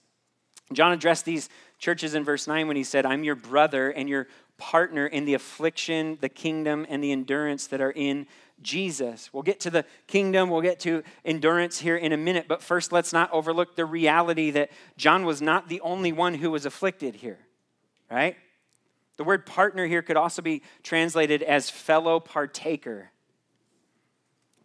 John 0.72 0.94
addressed 0.94 1.26
these 1.26 1.50
churches 1.80 2.16
in 2.16 2.24
verse 2.24 2.48
9 2.48 2.68
when 2.68 2.78
he 2.78 2.84
said, 2.84 3.06
I'm 3.06 3.26
your 3.26 3.36
brother 3.36 3.90
and 3.90 4.08
your 4.08 4.28
partner 4.58 5.08
in 5.08 5.26
the 5.26 5.34
affliction, 5.34 6.18
the 6.22 6.30
kingdom, 6.30 6.86
and 6.90 7.04
the 7.04 7.12
endurance 7.12 7.68
that 7.68 7.82
are 7.82 7.92
in 7.92 8.28
Jesus. 8.62 9.32
We'll 9.34 9.44
get 9.44 9.60
to 9.62 9.70
the 9.70 9.86
kingdom, 10.08 10.50
we'll 10.50 10.62
get 10.62 10.80
to 10.82 11.04
endurance 11.24 11.80
here 11.80 11.96
in 11.96 12.12
a 12.12 12.18
minute, 12.18 12.46
but 12.48 12.62
first 12.62 12.92
let's 12.92 13.14
not 13.14 13.32
overlook 13.32 13.76
the 13.76 13.86
reality 13.86 14.52
that 14.52 14.72
John 14.98 15.26
was 15.26 15.42
not 15.42 15.70
the 15.70 15.82
only 15.82 16.12
one 16.12 16.36
who 16.36 16.52
was 16.52 16.66
afflicted 16.66 17.16
here, 17.16 17.40
right? 18.10 18.36
The 19.18 19.24
word 19.24 19.46
partner 19.46 19.86
here 19.86 20.02
could 20.02 20.18
also 20.18 20.42
be 20.42 20.62
translated 20.84 21.44
as 21.44 21.70
fellow 21.70 22.20
partaker. 22.20 23.12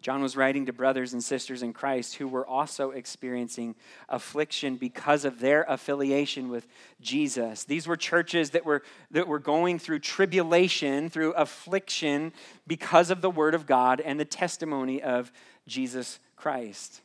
John 0.05 0.21
was 0.21 0.37
writing 0.37 0.67
to 0.67 0.73
brothers 0.75 1.15
and 1.15 1.25
sisters 1.25 1.63
in 1.63 1.73
Christ 1.73 2.17
who 2.17 2.29
were 2.29 2.47
also 2.47 2.91
experiencing 2.91 3.75
affliction 4.11 4.77
because 4.77 5.25
of 5.25 5.41
their 5.41 5.65
affiliation 5.67 6.51
with 6.51 6.69
Jesus. 7.01 7.65
These 7.65 7.87
were 7.87 7.97
churches 7.97 8.51
that 8.51 8.67
were, 8.67 8.83
that 9.13 9.27
were 9.27 9.39
going 9.39 9.79
through 9.79 10.01
tribulation, 10.01 11.09
through 11.09 11.33
affliction 11.33 12.35
because 12.67 13.11
of 13.11 13.23
the 13.23 13.31
Word 13.31 13.55
of 13.55 13.65
God 13.65 14.03
and 14.03 14.21
the 14.21 14.27
testimony 14.27 15.03
of 15.03 15.33
Jesus 15.67 16.21
Christ. 16.37 17.01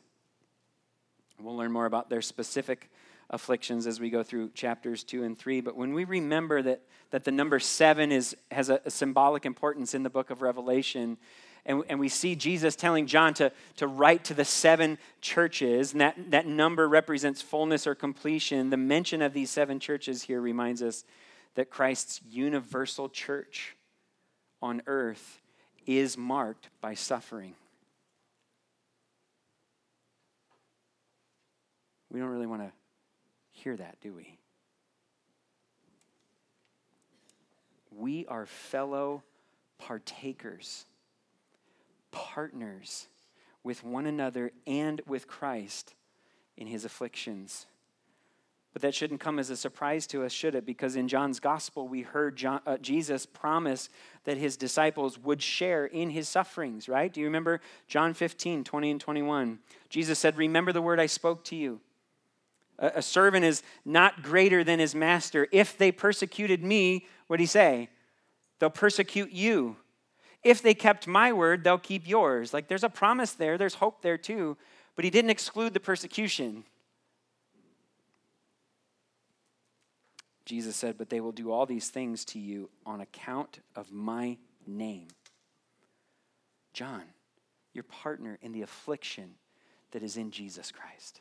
We'll 1.40 1.56
learn 1.56 1.72
more 1.72 1.86
about 1.86 2.10
their 2.10 2.20
specific 2.20 2.90
afflictions 3.30 3.86
as 3.86 3.98
we 3.98 4.10
go 4.10 4.22
through 4.22 4.50
chapters 4.50 5.04
2 5.04 5.22
and 5.22 5.38
3 5.38 5.60
but 5.60 5.76
when 5.76 5.94
we 5.94 6.04
remember 6.04 6.60
that, 6.60 6.82
that 7.12 7.22
the 7.22 7.30
number 7.30 7.60
7 7.60 8.10
is, 8.10 8.36
has 8.50 8.68
a, 8.68 8.80
a 8.84 8.90
symbolic 8.90 9.46
importance 9.46 9.94
in 9.94 10.02
the 10.02 10.10
book 10.10 10.30
of 10.30 10.42
revelation 10.42 11.16
and, 11.66 11.82
and 11.88 12.00
we 12.00 12.08
see 12.08 12.34
Jesus 12.34 12.76
telling 12.76 13.06
John 13.06 13.34
to, 13.34 13.52
to 13.76 13.86
write 13.86 14.24
to 14.24 14.34
the 14.34 14.44
seven 14.44 14.98
churches, 15.20 15.92
and 15.92 16.00
that, 16.00 16.30
that 16.30 16.46
number 16.46 16.88
represents 16.88 17.42
fullness 17.42 17.86
or 17.86 17.94
completion. 17.94 18.70
The 18.70 18.76
mention 18.76 19.22
of 19.22 19.32
these 19.32 19.50
seven 19.50 19.78
churches 19.78 20.22
here 20.22 20.40
reminds 20.40 20.82
us 20.82 21.04
that 21.54 21.70
Christ's 21.70 22.20
universal 22.30 23.08
church 23.08 23.76
on 24.62 24.82
earth 24.86 25.40
is 25.86 26.16
marked 26.16 26.68
by 26.80 26.94
suffering. 26.94 27.54
We 32.10 32.20
don't 32.20 32.28
really 32.28 32.46
want 32.46 32.62
to 32.62 32.72
hear 33.52 33.76
that, 33.76 33.98
do 34.00 34.12
we? 34.12 34.36
We 37.96 38.26
are 38.26 38.46
fellow 38.46 39.22
partakers, 39.78 40.86
partners 42.10 43.08
with 43.62 43.84
one 43.84 44.06
another 44.06 44.52
and 44.66 45.00
with 45.06 45.26
Christ 45.26 45.94
in 46.56 46.66
his 46.66 46.84
afflictions. 46.84 47.66
But 48.72 48.82
that 48.82 48.94
shouldn't 48.94 49.20
come 49.20 49.40
as 49.40 49.50
a 49.50 49.56
surprise 49.56 50.06
to 50.08 50.24
us, 50.24 50.32
should 50.32 50.54
it? 50.54 50.64
Because 50.64 50.94
in 50.94 51.08
John's 51.08 51.40
gospel, 51.40 51.88
we 51.88 52.02
heard 52.02 52.36
John, 52.36 52.60
uh, 52.66 52.76
Jesus 52.78 53.26
promise 53.26 53.88
that 54.24 54.36
his 54.36 54.56
disciples 54.56 55.18
would 55.18 55.42
share 55.42 55.86
in 55.86 56.10
his 56.10 56.28
sufferings, 56.28 56.88
right? 56.88 57.12
Do 57.12 57.20
you 57.20 57.26
remember 57.26 57.60
John 57.88 58.14
15, 58.14 58.62
20 58.62 58.90
and 58.92 59.00
21? 59.00 59.58
Jesus 59.88 60.20
said, 60.20 60.36
Remember 60.36 60.72
the 60.72 60.82
word 60.82 61.00
I 61.00 61.06
spoke 61.06 61.42
to 61.46 61.56
you. 61.56 61.80
A, 62.78 62.92
a 62.96 63.02
servant 63.02 63.44
is 63.44 63.64
not 63.84 64.22
greater 64.22 64.62
than 64.62 64.78
his 64.78 64.94
master. 64.94 65.48
If 65.50 65.76
they 65.76 65.90
persecuted 65.90 66.62
me, 66.62 67.06
what 67.26 67.38
did 67.38 67.42
he 67.42 67.46
say? 67.46 67.88
They'll 68.60 68.70
persecute 68.70 69.32
you. 69.32 69.76
If 70.42 70.62
they 70.62 70.74
kept 70.74 71.06
my 71.06 71.32
word, 71.32 71.64
they'll 71.64 71.78
keep 71.78 72.08
yours. 72.08 72.54
Like 72.54 72.68
there's 72.68 72.84
a 72.84 72.88
promise 72.88 73.32
there, 73.32 73.58
there's 73.58 73.74
hope 73.74 74.02
there 74.02 74.18
too, 74.18 74.56
but 74.96 75.04
he 75.04 75.10
didn't 75.10 75.30
exclude 75.30 75.74
the 75.74 75.80
persecution. 75.80 76.64
Jesus 80.44 80.74
said, 80.76 80.98
But 80.98 81.10
they 81.10 81.20
will 81.20 81.32
do 81.32 81.52
all 81.52 81.66
these 81.66 81.90
things 81.90 82.24
to 82.26 82.38
you 82.38 82.70
on 82.84 83.00
account 83.00 83.60
of 83.76 83.92
my 83.92 84.38
name. 84.66 85.08
John, 86.72 87.02
your 87.72 87.84
partner 87.84 88.38
in 88.42 88.52
the 88.52 88.62
affliction 88.62 89.34
that 89.92 90.02
is 90.02 90.16
in 90.16 90.30
Jesus 90.30 90.72
Christ. 90.72 91.20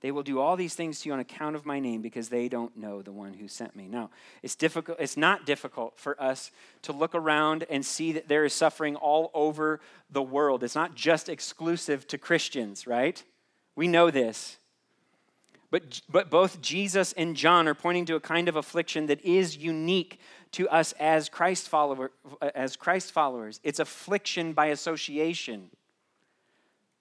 They 0.00 0.12
will 0.12 0.22
do 0.22 0.38
all 0.38 0.56
these 0.56 0.74
things 0.74 1.00
to 1.00 1.08
you 1.08 1.12
on 1.12 1.20
account 1.20 1.56
of 1.56 1.66
my 1.66 1.80
name 1.80 2.02
because 2.02 2.28
they 2.28 2.48
don't 2.48 2.76
know 2.76 3.02
the 3.02 3.10
one 3.10 3.34
who 3.34 3.48
sent 3.48 3.74
me. 3.74 3.88
Now, 3.88 4.10
it's 4.42 4.54
difficult 4.54 4.98
it's 5.00 5.16
not 5.16 5.44
difficult 5.44 5.98
for 5.98 6.20
us 6.22 6.52
to 6.82 6.92
look 6.92 7.14
around 7.14 7.64
and 7.68 7.84
see 7.84 8.12
that 8.12 8.28
there 8.28 8.44
is 8.44 8.52
suffering 8.52 8.94
all 8.94 9.30
over 9.34 9.80
the 10.10 10.22
world. 10.22 10.62
It's 10.62 10.76
not 10.76 10.94
just 10.94 11.28
exclusive 11.28 12.06
to 12.08 12.18
Christians, 12.18 12.86
right? 12.86 13.22
We 13.74 13.88
know 13.88 14.10
this. 14.10 14.58
But, 15.70 16.00
but 16.08 16.30
both 16.30 16.62
Jesus 16.62 17.12
and 17.12 17.36
John 17.36 17.68
are 17.68 17.74
pointing 17.74 18.06
to 18.06 18.14
a 18.14 18.20
kind 18.20 18.48
of 18.48 18.56
affliction 18.56 19.06
that 19.06 19.20
is 19.22 19.56
unique 19.56 20.18
to 20.52 20.68
us 20.70 20.92
as 20.98 21.28
Christ, 21.28 21.68
follower, 21.68 22.10
as 22.54 22.74
Christ 22.74 23.12
followers. 23.12 23.60
It's 23.62 23.78
affliction 23.78 24.54
by 24.54 24.66
association 24.66 25.68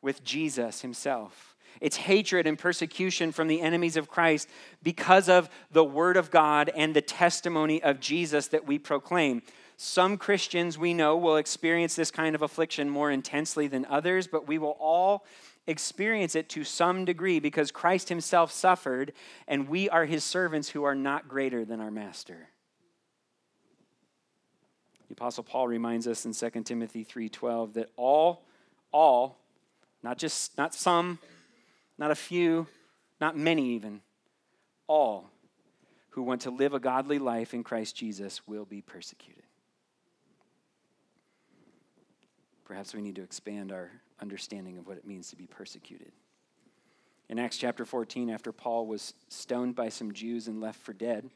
with 0.02 0.24
Jesus 0.24 0.82
himself. 0.82 1.56
It's 1.82 1.98
hatred 1.98 2.48
and 2.48 2.58
persecution 2.58 3.32
from 3.32 3.48
the 3.48 3.62
enemies 3.62 3.98
of 3.98 4.10
Christ 4.10 4.50
because 4.84 5.30
of 5.30 5.50
the 5.72 5.84
Word 5.84 6.18
of 6.18 6.32
God 6.32 6.70
and 6.76 6.94
the 6.94 7.02
testimony 7.02 7.82
of 7.82 8.00
Jesus 8.00 8.48
that 8.48 8.66
we 8.66 8.80
proclaim. 8.80 9.42
Some 9.78 10.18
Christians 10.18 10.78
we 10.78 10.94
know 10.94 11.16
will 11.16 11.38
experience 11.38 11.96
this 11.96 12.10
kind 12.10 12.36
of 12.36 12.42
affliction 12.42 12.90
more 12.90 13.12
intensely 13.12 13.68
than 13.68 13.86
others, 13.86 14.28
but 14.28 14.48
we 14.48 14.58
will 14.58 14.76
all 14.80 15.26
experience 15.68 16.36
it 16.36 16.50
to 16.50 16.64
some 16.64 17.06
degree 17.06 17.40
because 17.40 17.72
Christ 17.72 18.10
himself 18.10 18.52
suffered, 18.52 19.14
and 19.48 19.70
we 19.70 19.90
are 19.90 20.06
his 20.06 20.24
servants 20.24 20.70
who 20.70 20.84
are 20.84 20.96
not 20.96 21.28
greater 21.28 21.64
than 21.66 21.80
our 21.80 21.92
master. 21.92 22.50
The 25.08 25.14
apostle 25.14 25.44
Paul 25.44 25.68
reminds 25.68 26.08
us 26.08 26.26
in 26.26 26.34
2 26.34 26.66
Timothy 26.66 27.04
3:12 27.04 27.74
that 27.74 27.92
all 27.96 28.44
all 28.92 29.38
not 30.04 30.18
just 30.18 30.58
not 30.58 30.74
some, 30.74 31.20
not 31.98 32.12
a 32.12 32.16
few, 32.16 32.68
not 33.20 33.36
many 33.36 33.70
even, 33.72 34.02
all 34.88 35.30
who 36.12 36.24
want 36.24 36.42
to 36.42 36.50
live 36.50 36.74
a 36.74 36.80
godly 36.80 37.20
life 37.20 37.54
in 37.54 37.64
Christ 37.64 37.96
Jesus 37.96 38.42
will 38.48 38.66
be 38.66 38.82
persecuted. 38.82 39.44
Perhaps 42.66 42.94
we 42.94 43.02
need 43.02 43.16
to 43.16 43.22
expand 43.22 43.72
our 43.72 43.92
understanding 44.22 44.78
of 44.78 44.88
what 44.88 44.98
it 44.98 45.06
means 45.06 45.30
to 45.30 45.36
be 45.36 45.48
persecuted. 45.48 46.12
In 47.30 47.40
Acts 47.40 47.58
chapter 47.58 47.86
14, 47.86 48.30
after 48.30 48.52
Paul 48.52 48.88
was 48.88 49.14
stoned 49.30 49.76
by 49.76 49.90
some 49.90 50.14
Jews 50.14 50.48
and 50.48 50.60
left 50.60 50.80
for 50.80 50.94
dead, 50.94 51.30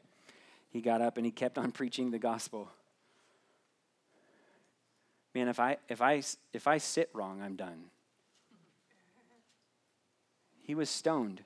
he 0.70 0.80
got 0.80 1.02
up 1.02 1.16
and 1.16 1.24
he 1.26 1.32
kept 1.32 1.58
on 1.58 1.70
preaching 1.72 2.10
the 2.10 2.18
gospel. 2.18 2.68
Man, 5.34 5.48
if 5.48 5.60
I, 5.60 5.78
if 5.88 6.02
I, 6.02 6.22
if 6.52 6.66
I 6.66 6.78
sit 6.78 7.08
wrong, 7.14 7.40
I'm 7.42 7.56
done. 7.56 7.84
He 10.72 10.74
was 10.74 10.88
stoned, 10.88 11.42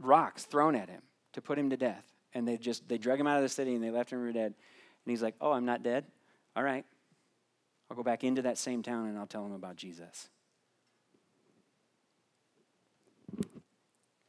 rocks 0.00 0.44
thrown 0.44 0.74
at 0.74 0.88
him 0.88 1.02
to 1.34 1.42
put 1.42 1.58
him 1.58 1.68
to 1.68 1.76
death. 1.76 2.02
And 2.32 2.48
they 2.48 2.56
just, 2.56 2.88
they 2.88 2.96
drug 2.96 3.20
him 3.20 3.26
out 3.26 3.36
of 3.36 3.42
the 3.42 3.50
city 3.50 3.74
and 3.74 3.84
they 3.84 3.90
left 3.90 4.08
him 4.08 4.26
for 4.26 4.32
dead. 4.32 4.46
And 4.46 5.10
he's 5.10 5.20
like, 5.20 5.34
oh, 5.38 5.52
I'm 5.52 5.66
not 5.66 5.82
dead? 5.82 6.06
All 6.56 6.62
right. 6.62 6.86
I'll 7.90 7.96
go 7.98 8.02
back 8.02 8.24
into 8.24 8.40
that 8.40 8.56
same 8.56 8.82
town 8.82 9.06
and 9.08 9.18
I'll 9.18 9.26
tell 9.26 9.42
them 9.42 9.52
about 9.52 9.76
Jesus. 9.76 10.30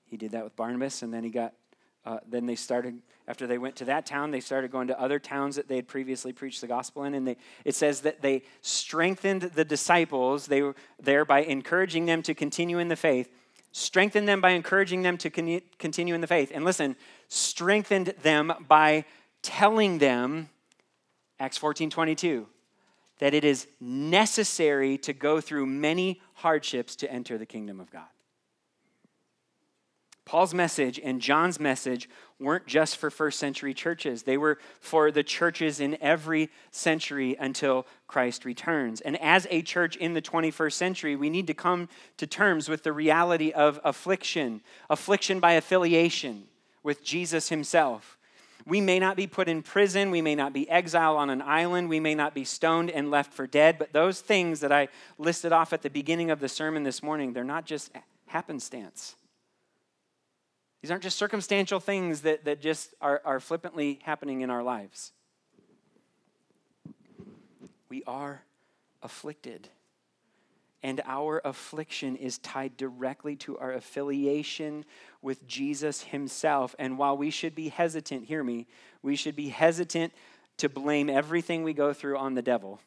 He 0.03 0.17
did 0.17 0.31
that 0.31 0.43
with 0.43 0.57
Barnabas, 0.57 1.01
and 1.01 1.13
then 1.13 1.23
he 1.23 1.29
got. 1.29 1.53
Uh, 2.05 2.17
then 2.27 2.45
they 2.45 2.55
started 2.55 2.99
after 3.27 3.47
they 3.47 3.57
went 3.57 3.77
to 3.77 3.85
that 3.85 4.05
town. 4.05 4.31
They 4.31 4.41
started 4.41 4.71
going 4.71 4.87
to 4.87 4.99
other 4.99 5.19
towns 5.19 5.55
that 5.55 5.67
they 5.67 5.77
had 5.77 5.87
previously 5.87 6.33
preached 6.33 6.59
the 6.61 6.67
gospel 6.67 7.05
in, 7.05 7.13
and 7.13 7.25
they, 7.25 7.37
it 7.63 7.75
says 7.75 8.01
that 8.01 8.21
they 8.21 8.43
strengthened 8.61 9.43
the 9.43 9.63
disciples. 9.63 10.47
They 10.47 10.61
were 10.61 10.75
there 11.01 11.23
by 11.23 11.43
encouraging 11.43 12.05
them 12.05 12.21
to 12.23 12.33
continue 12.33 12.79
in 12.79 12.89
the 12.89 12.97
faith. 12.97 13.29
Strengthened 13.71 14.27
them 14.27 14.41
by 14.41 14.51
encouraging 14.51 15.01
them 15.01 15.17
to 15.17 15.29
con- 15.29 15.61
continue 15.79 16.13
in 16.13 16.21
the 16.21 16.27
faith. 16.27 16.51
And 16.53 16.65
listen, 16.65 16.95
strengthened 17.29 18.13
them 18.21 18.53
by 18.67 19.05
telling 19.41 19.97
them, 19.97 20.49
Acts 21.39 21.57
14 21.57 21.89
22, 21.89 22.47
that 23.19 23.33
it 23.33 23.45
is 23.45 23.67
necessary 23.79 24.97
to 24.97 25.13
go 25.13 25.39
through 25.39 25.65
many 25.65 26.21
hardships 26.35 26.95
to 26.97 27.11
enter 27.11 27.37
the 27.37 27.45
kingdom 27.45 27.79
of 27.79 27.89
God. 27.89 28.12
Paul's 30.25 30.53
message 30.53 30.99
and 31.03 31.21
John's 31.21 31.59
message 31.59 32.09
weren't 32.39 32.65
just 32.65 32.97
for 32.97 33.09
first 33.09 33.39
century 33.39 33.73
churches. 33.73 34.23
They 34.23 34.37
were 34.37 34.57
for 34.79 35.11
the 35.11 35.23
churches 35.23 35.79
in 35.79 35.97
every 36.01 36.49
century 36.71 37.35
until 37.39 37.85
Christ 38.07 38.45
returns. 38.45 39.01
And 39.01 39.21
as 39.21 39.47
a 39.49 39.61
church 39.61 39.95
in 39.95 40.13
the 40.13 40.21
21st 40.21 40.73
century, 40.73 41.15
we 41.15 41.29
need 41.29 41.47
to 41.47 41.53
come 41.53 41.89
to 42.17 42.27
terms 42.27 42.69
with 42.69 42.83
the 42.83 42.93
reality 42.93 43.51
of 43.51 43.79
affliction, 43.83 44.61
affliction 44.89 45.39
by 45.39 45.53
affiliation 45.53 46.45
with 46.83 47.03
Jesus 47.03 47.49
himself. 47.49 48.17
We 48.65 48.79
may 48.79 48.99
not 48.99 49.17
be 49.17 49.27
put 49.27 49.49
in 49.49 49.61
prison. 49.61 50.09
We 50.09 50.21
may 50.21 50.35
not 50.35 50.53
be 50.53 50.69
exiled 50.69 51.17
on 51.17 51.29
an 51.29 51.41
island. 51.41 51.89
We 51.89 51.99
may 51.99 52.15
not 52.15 52.33
be 52.33 52.45
stoned 52.45 52.91
and 52.91 53.11
left 53.11 53.33
for 53.33 53.45
dead. 53.45 53.77
But 53.77 53.91
those 53.91 54.21
things 54.21 54.61
that 54.61 54.71
I 54.71 54.87
listed 55.17 55.51
off 55.51 55.73
at 55.73 55.81
the 55.81 55.89
beginning 55.89 56.31
of 56.31 56.39
the 56.39 56.47
sermon 56.47 56.83
this 56.83 57.03
morning, 57.03 57.33
they're 57.33 57.43
not 57.43 57.65
just 57.65 57.91
happenstance. 58.27 59.15
These 60.83 60.91
aren't 60.91 61.03
just 61.03 61.17
circumstantial 61.17 61.79
things 61.79 62.23
that, 62.23 62.43
that 62.43 62.59
just 62.59 62.93
are, 62.99 63.21
are 63.23 63.39
flippantly 63.39 64.01
happening 64.03 64.41
in 64.41 64.49
our 64.49 64.61
lives. 64.61 65.13
We 67.87 68.03
are 68.05 68.43
afflicted 69.01 69.69
and 70.83 70.99
our 71.05 71.41
affliction 71.45 72.17
is 72.17 72.37
tied 72.37 72.75
directly 72.75 73.37
to 73.37 73.57
our 73.59 73.71
affiliation 73.71 74.83
with 75.21 75.47
Jesus 75.47 76.01
himself. 76.01 76.75
And 76.77 76.97
while 76.97 77.15
we 77.15 77.29
should 77.29 77.55
be 77.55 77.69
hesitant, 77.69 78.25
hear 78.25 78.43
me, 78.43 78.67
we 79.01 79.15
should 79.15 79.37
be 79.37 79.47
hesitant 79.47 80.11
to 80.57 80.67
blame 80.67 81.09
everything 81.09 81.63
we 81.63 81.71
go 81.71 81.93
through 81.93 82.17
on 82.17 82.33
the 82.33 82.41
devil. 82.41 82.81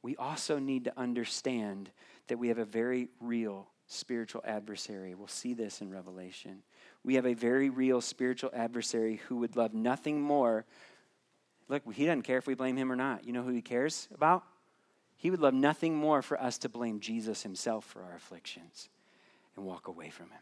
We 0.00 0.16
also 0.16 0.58
need 0.58 0.84
to 0.84 0.98
understand 0.98 1.90
that 2.28 2.38
we 2.38 2.48
have 2.48 2.56
a 2.56 2.64
very 2.64 3.08
real 3.20 3.68
spiritual 3.86 4.42
adversary. 4.44 5.14
We'll 5.14 5.28
see 5.28 5.54
this 5.54 5.80
in 5.80 5.90
Revelation. 5.90 6.62
We 7.04 7.14
have 7.14 7.26
a 7.26 7.34
very 7.34 7.70
real 7.70 8.00
spiritual 8.00 8.50
adversary 8.52 9.20
who 9.28 9.36
would 9.36 9.56
love 9.56 9.74
nothing 9.74 10.20
more. 10.20 10.64
Look, 11.68 11.82
he 11.92 12.06
doesn't 12.06 12.22
care 12.22 12.38
if 12.38 12.46
we 12.46 12.54
blame 12.54 12.76
him 12.76 12.90
or 12.90 12.96
not. 12.96 13.24
You 13.24 13.32
know 13.32 13.42
who 13.42 13.52
he 13.52 13.62
cares 13.62 14.08
about? 14.14 14.44
He 15.16 15.30
would 15.30 15.40
love 15.40 15.54
nothing 15.54 15.96
more 15.96 16.20
for 16.22 16.40
us 16.40 16.58
to 16.58 16.68
blame 16.68 17.00
Jesus 17.00 17.42
himself 17.42 17.84
for 17.84 18.02
our 18.02 18.16
afflictions 18.16 18.88
and 19.56 19.64
walk 19.64 19.88
away 19.88 20.10
from 20.10 20.26
him. 20.26 20.40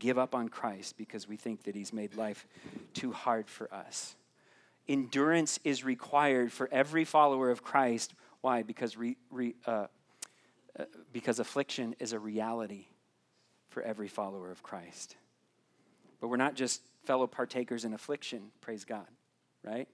give 0.00 0.18
up 0.18 0.34
on 0.34 0.48
Christ 0.48 0.96
because 0.96 1.28
we 1.28 1.36
think 1.36 1.64
that 1.64 1.76
he's 1.76 1.92
made 1.92 2.16
life 2.16 2.46
too 2.94 3.12
hard 3.12 3.48
for 3.48 3.72
us. 3.72 4.16
Endurance 4.88 5.60
is 5.62 5.84
required 5.84 6.52
for 6.52 6.68
every 6.72 7.04
follower 7.04 7.50
of 7.50 7.62
Christ. 7.62 8.14
Why? 8.40 8.62
Because, 8.62 8.96
re, 8.96 9.16
re, 9.30 9.54
uh, 9.66 9.86
uh, 10.78 10.84
because 11.12 11.38
affliction 11.40 11.94
is 11.98 12.12
a 12.12 12.18
reality 12.18 12.86
for 13.68 13.82
every 13.82 14.08
follower 14.08 14.50
of 14.50 14.62
Christ. 14.62 15.16
But 16.20 16.28
we're 16.28 16.36
not 16.36 16.54
just 16.54 16.82
fellow 17.04 17.26
partakers 17.26 17.84
in 17.84 17.92
affliction, 17.92 18.50
praise 18.60 18.84
God, 18.84 19.06
right? 19.64 19.88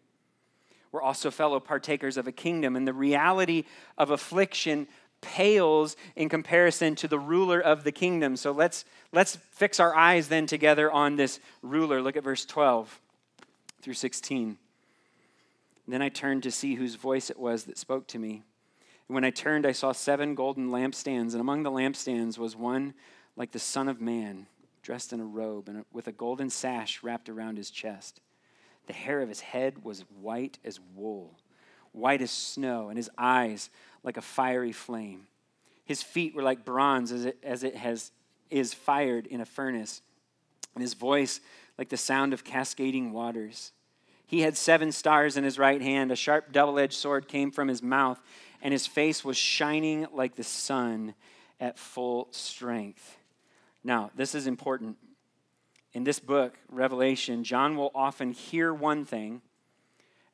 We're 0.93 1.03
also 1.03 1.31
fellow 1.31 1.61
partakers 1.61 2.17
of 2.17 2.27
a 2.27 2.33
kingdom, 2.33 2.77
and 2.77 2.87
the 2.87 2.93
reality 2.93 3.65
of 3.99 4.11
affliction 4.11 4.87
pales 5.21 5.97
in 6.15 6.29
comparison 6.29 6.95
to 6.97 7.09
the 7.09 7.19
ruler 7.19 7.61
of 7.61 7.85
the 7.85 7.93
kingdom. 7.93 8.37
So 8.37 8.53
let's 8.53 8.85
let's 9.13 9.37
fix 9.53 9.81
our 9.81 9.95
eyes 9.95 10.29
then 10.29 10.47
together 10.47 10.91
on 10.91 11.17
this 11.17 11.41
ruler. 11.63 12.01
Look 12.01 12.17
at 12.17 12.23
verse 12.23 12.45
12 12.45 13.01
through 13.83 13.95
16. 13.95 14.59
Then 15.89 16.03
I 16.03 16.09
turned 16.09 16.43
to 16.43 16.51
see 16.51 16.75
whose 16.75 16.97
voice 16.97 17.31
it 17.31 17.39
was 17.39 17.65
that 17.65 17.79
spoke 17.79 18.07
to 18.09 18.19
me. 18.19 18.43
And 19.09 19.15
when 19.15 19.25
I 19.25 19.31
turned, 19.31 19.67
I 19.67 19.73
saw 19.73 19.93
seven 19.93 20.35
golden 20.35 20.71
lampstands, 20.71 21.33
and 21.33 21.41
among 21.41 21.63
the 21.63 21.71
lampstands 21.71 22.39
was 22.39 22.57
one 22.57 22.95
like 23.37 23.53
the 23.53 23.59
Son 23.59 23.89
of 23.89 24.01
Man, 24.01 24.47
dressed 24.83 25.13
in 25.13 25.21
a 25.21 25.25
robe 25.25 25.69
and 25.69 25.85
with 25.93 26.09
a 26.09 26.13
golden 26.13 26.51
sash 26.51 27.03
wrapped 27.03 27.29
around 27.29 27.57
his 27.57 27.71
chest. 27.71 28.21
The 28.87 28.93
hair 28.93 29.21
of 29.21 29.29
his 29.29 29.41
head 29.41 29.85
was 29.85 30.05
white 30.21 30.59
as 30.65 30.81
wool, 30.95 31.35
white 31.93 32.23
as 32.23 32.31
snow, 32.31 32.89
and 32.89 32.97
his 32.97 33.11
eyes 33.19 33.71
like 34.03 34.17
a 34.17 34.23
fiery 34.23 34.73
flame. 34.73 35.27
His 35.85 36.03
feet 36.03 36.35
were 36.35 36.43
like 36.43 36.65
bronze 36.65 37.13
as 37.13 37.27
it, 37.27 37.39
as 37.43 37.63
it 37.63 37.77
has, 37.77 38.11
is 38.51 38.75
fired 38.75 39.27
in 39.27 39.41
a 39.41 39.45
furnace, 39.45 40.03
and 40.75 40.83
his 40.83 40.95
voice 40.95 41.41
like 41.79 41.89
the 41.89 41.97
sound 41.97 42.33
of 42.33 42.45
cascading 42.45 43.13
waters. 43.13 43.73
He 44.27 44.41
had 44.41 44.57
seven 44.57 44.91
stars 44.91 45.37
in 45.37 45.45
his 45.45 45.59
right 45.59 45.81
hand. 45.81 46.11
A 46.11 46.17
sharp 46.17 46.53
double 46.53 46.79
edged 46.79 46.95
sword 46.95 47.29
came 47.29 47.51
from 47.53 47.69
his 47.69 47.83
mouth, 47.83 48.21
and 48.61 48.73
his 48.73 48.87
face 48.87 49.25
was 49.25 49.37
shining 49.37 50.07
like 50.13 50.35
the 50.35 50.45
sun 50.45 51.15
at 51.61 51.79
full 51.79 52.29
strength. 52.33 53.17
Now, 53.85 54.11
this 54.17 54.35
is 54.35 54.47
important. 54.47 54.97
In 55.93 56.05
this 56.05 56.19
book, 56.19 56.59
Revelation, 56.69 57.45
John 57.45 57.77
will 57.77 57.93
often 57.95 58.33
hear 58.33 58.75
one 58.75 59.05
thing, 59.05 59.41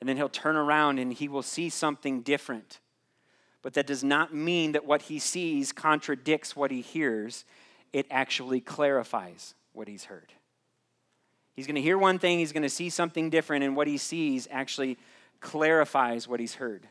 and 0.01 0.09
then 0.09 0.17
he'll 0.17 0.29
turn 0.29 0.57
around 0.57 0.99
and 0.99 1.13
he 1.13 1.29
will 1.29 1.43
see 1.43 1.69
something 1.69 2.23
different. 2.23 2.81
But 3.61 3.75
that 3.75 3.87
does 3.87 4.03
not 4.03 4.35
mean 4.35 4.73
that 4.73 4.85
what 4.85 5.03
he 5.03 5.21
sees 5.21 5.71
contradicts 5.71 6.57
what 6.57 6.73
he 6.73 6.81
hears, 6.81 7.45
it 7.93 8.07
actually 8.11 8.61
clarifies 8.61 9.55
what 9.73 9.87
he's 9.87 10.07
heard. 10.07 10.33
He's 11.55 11.67
going 11.67 11.77
to 11.77 11.83
hear 11.83 11.99
one 11.99 12.19
thing, 12.19 12.39
he's 12.39 12.53
going 12.53 12.63
to 12.63 12.71
see 12.71 12.89
something 12.89 13.31
different, 13.31 13.65
and 13.65 13.77
what 13.77 13.87
he 13.87 13.99
sees 13.99 14.49
actually 14.51 14.99
clarifies 15.41 16.27
what 16.27 16.41
he's 16.41 16.55
heard. 16.55 16.87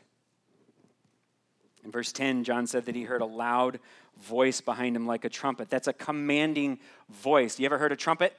In 1.84 1.90
verse 1.90 2.12
10, 2.12 2.44
John 2.44 2.66
said 2.66 2.84
that 2.86 2.94
he 2.94 3.02
heard 3.02 3.22
a 3.22 3.26
loud 3.26 3.80
voice 4.22 4.60
behind 4.60 4.94
him 4.94 5.06
like 5.06 5.24
a 5.24 5.28
trumpet. 5.28 5.68
That's 5.68 5.88
a 5.88 5.92
commanding 5.92 6.78
voice. 7.08 7.58
You 7.58 7.66
ever 7.66 7.78
heard 7.78 7.92
a 7.92 7.96
trumpet? 7.96 8.38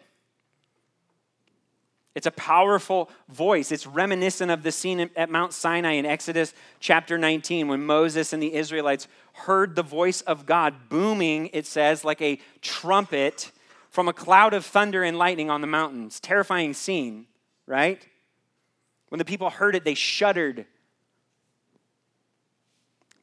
It's 2.16 2.28
a 2.28 2.32
powerful 2.32 3.10
voice. 3.28 3.72
It's 3.72 3.88
reminiscent 3.88 4.52
of 4.52 4.62
the 4.62 4.72
scene 4.72 5.10
at 5.16 5.32
Mount 5.32 5.52
Sinai 5.52 5.94
in 5.94 6.06
Exodus 6.06 6.54
chapter 6.80 7.18
19 7.18 7.68
when 7.68 7.84
Moses 7.84 8.34
and 8.34 8.42
the 8.42 8.54
Israelites 8.54 9.08
heard 9.34 9.76
the 9.76 9.84
voice 9.84 10.22
of 10.22 10.46
God 10.46 10.90
booming, 10.90 11.50
it 11.54 11.66
says, 11.66 12.06
like 12.06 12.22
a 12.22 12.40
trumpet 12.62 13.52
from 13.94 14.08
a 14.08 14.14
cloud 14.14 14.56
of 14.56 14.66
thunder 14.66 15.04
and 15.04 15.20
lightning 15.20 15.52
on 15.52 15.62
the 15.62 15.68
mountains. 15.68 16.20
Terrifying 16.20 16.74
scene, 16.74 17.28
right? 17.68 18.04
When 19.10 19.20
the 19.20 19.26
people 19.26 19.52
heard 19.52 19.76
it, 19.76 19.86
they 19.86 19.94
shuddered. 19.94 20.66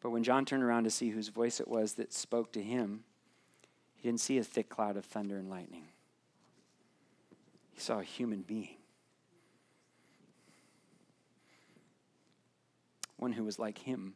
But 0.01 0.11
when 0.11 0.23
John 0.23 0.45
turned 0.45 0.63
around 0.63 0.85
to 0.85 0.91
see 0.91 1.11
whose 1.11 1.27
voice 1.27 1.59
it 1.59 1.67
was 1.67 1.95
that 1.95 2.13
spoke 2.13 2.53
to 2.53 2.63
him, 2.63 3.03
he 3.97 4.09
didn't 4.09 4.21
see 4.21 4.39
a 4.39 4.45
thick 4.45 4.69
cloud 4.69 4.97
of 4.97 5.05
thunder 5.05 5.37
and 5.39 5.51
lightning. 5.51 5.89
He 7.73 7.81
saw 7.81 7.99
a 7.99 8.05
human 8.05 8.43
being. 8.43 8.77
One 13.17 13.33
who 13.33 13.43
was 13.43 13.59
like 13.59 13.79
him, 13.79 14.15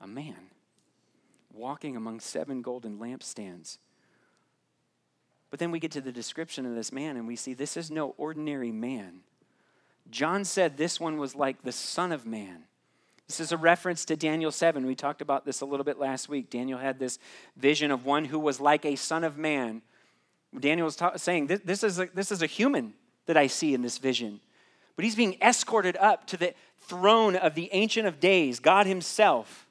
a 0.00 0.06
man, 0.06 0.48
walking 1.52 1.94
among 1.94 2.20
seven 2.20 2.62
golden 2.62 2.98
lampstands 2.98 3.76
but 5.50 5.58
then 5.58 5.70
we 5.70 5.78
get 5.78 5.92
to 5.92 6.00
the 6.00 6.12
description 6.12 6.66
of 6.66 6.74
this 6.74 6.92
man 6.92 7.16
and 7.16 7.26
we 7.26 7.36
see 7.36 7.54
this 7.54 7.76
is 7.76 7.90
no 7.90 8.14
ordinary 8.18 8.72
man. 8.72 9.20
John 10.10 10.44
said 10.44 10.76
this 10.76 11.00
one 11.00 11.16
was 11.16 11.34
like 11.34 11.62
the 11.62 11.72
Son 11.72 12.12
of 12.12 12.26
Man. 12.26 12.64
This 13.26 13.40
is 13.40 13.50
a 13.50 13.56
reference 13.56 14.04
to 14.04 14.16
Daniel 14.16 14.52
7. 14.52 14.86
We 14.86 14.94
talked 14.94 15.20
about 15.20 15.44
this 15.44 15.60
a 15.60 15.66
little 15.66 15.84
bit 15.84 15.98
last 15.98 16.28
week. 16.28 16.48
Daniel 16.48 16.78
had 16.78 16.98
this 16.98 17.18
vision 17.56 17.90
of 17.90 18.04
one 18.04 18.26
who 18.26 18.38
was 18.38 18.60
like 18.60 18.84
a 18.84 18.94
Son 18.94 19.24
of 19.24 19.36
Man. 19.36 19.82
Daniel 20.58 20.84
was 20.84 20.96
ta- 20.96 21.16
saying, 21.16 21.48
this, 21.48 21.60
this, 21.64 21.82
is 21.82 21.98
a, 21.98 22.08
this 22.14 22.30
is 22.30 22.40
a 22.40 22.46
human 22.46 22.94
that 23.26 23.36
I 23.36 23.48
see 23.48 23.74
in 23.74 23.82
this 23.82 23.98
vision. 23.98 24.40
But 24.94 25.04
he's 25.04 25.16
being 25.16 25.36
escorted 25.42 25.96
up 25.96 26.26
to 26.28 26.36
the 26.36 26.54
throne 26.78 27.34
of 27.34 27.54
the 27.54 27.68
Ancient 27.72 28.06
of 28.06 28.20
Days, 28.20 28.60
God 28.60 28.86
Himself. 28.86 29.65